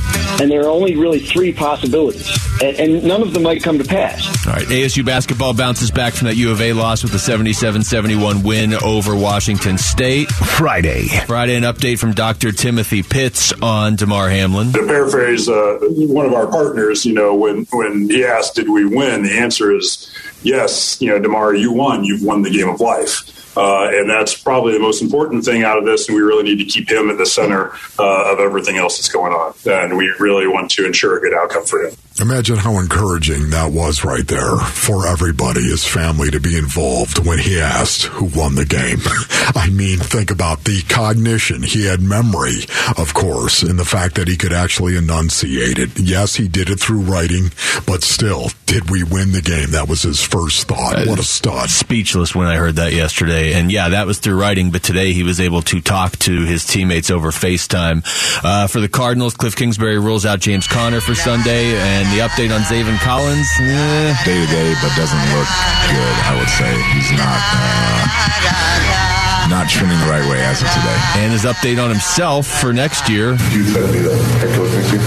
[0.40, 2.28] And there are only really three possibilities,
[2.62, 4.46] and, and none of them might come to pass.
[4.46, 8.44] All right, ASU basketball bounces back from that U of A loss with a 77-71
[8.44, 10.28] win over Washington State.
[10.28, 11.08] Friday.
[11.26, 12.52] Friday, an update from Dr.
[12.52, 14.72] Timothy Pritts on Damar Hamlin.
[14.72, 18.84] To paraphrase uh, one of our partners, you know, when when he asked, "Did we
[18.84, 20.10] win?" the answer is
[20.42, 21.00] yes.
[21.00, 22.04] You know, Damar, you won.
[22.04, 23.35] You've won the game of life.
[23.56, 26.08] Uh, and that's probably the most important thing out of this.
[26.08, 29.08] And we really need to keep him at the center uh, of everything else that's
[29.08, 29.54] going on.
[29.66, 31.94] And we really want to ensure a good outcome for him.
[32.18, 37.38] Imagine how encouraging that was right there for everybody, his family to be involved when
[37.38, 39.00] he asked who won the game.
[39.54, 41.62] I mean, think about the cognition.
[41.62, 42.64] He had memory,
[42.96, 45.98] of course, and the fact that he could actually enunciate it.
[45.98, 47.50] Yes, he did it through writing,
[47.86, 49.72] but still, did we win the game?
[49.72, 51.06] That was his first thought.
[51.06, 51.68] What a stud.
[51.68, 53.52] Speechless when I heard that yesterday.
[53.52, 56.64] And yeah, that was through writing, but today he was able to talk to his
[56.64, 58.02] teammates over FaceTime.
[58.42, 62.54] Uh, for the Cardinals, Cliff Kingsbury rules out James Conner for Sunday, and the update
[62.54, 63.48] on Zaven Collins.
[63.60, 65.48] eh, Day to day, but doesn't look
[65.90, 66.14] good.
[66.28, 69.05] I would say he's not uh,
[69.48, 70.98] not trending the right way as of today.
[71.22, 73.32] And his update on himself for next year.
[73.52, 75.02] You plan to be the head coach next year?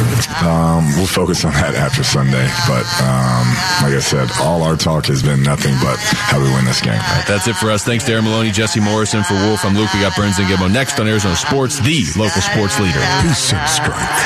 [0.48, 2.48] Um, we'll focus on that after Sunday.
[2.68, 3.46] But um,
[3.84, 6.94] like I said, all our talk has been nothing but how we win this game.
[6.94, 7.84] All right, that's it for us.
[7.84, 9.24] Thanks Darren Maloney, Jesse Morrison.
[9.24, 9.94] For Wolf, I'm Luke.
[9.94, 13.00] We got Burns and Gambo next on Arizona Sports, the local sports leader.
[13.22, 14.20] Peace and strength.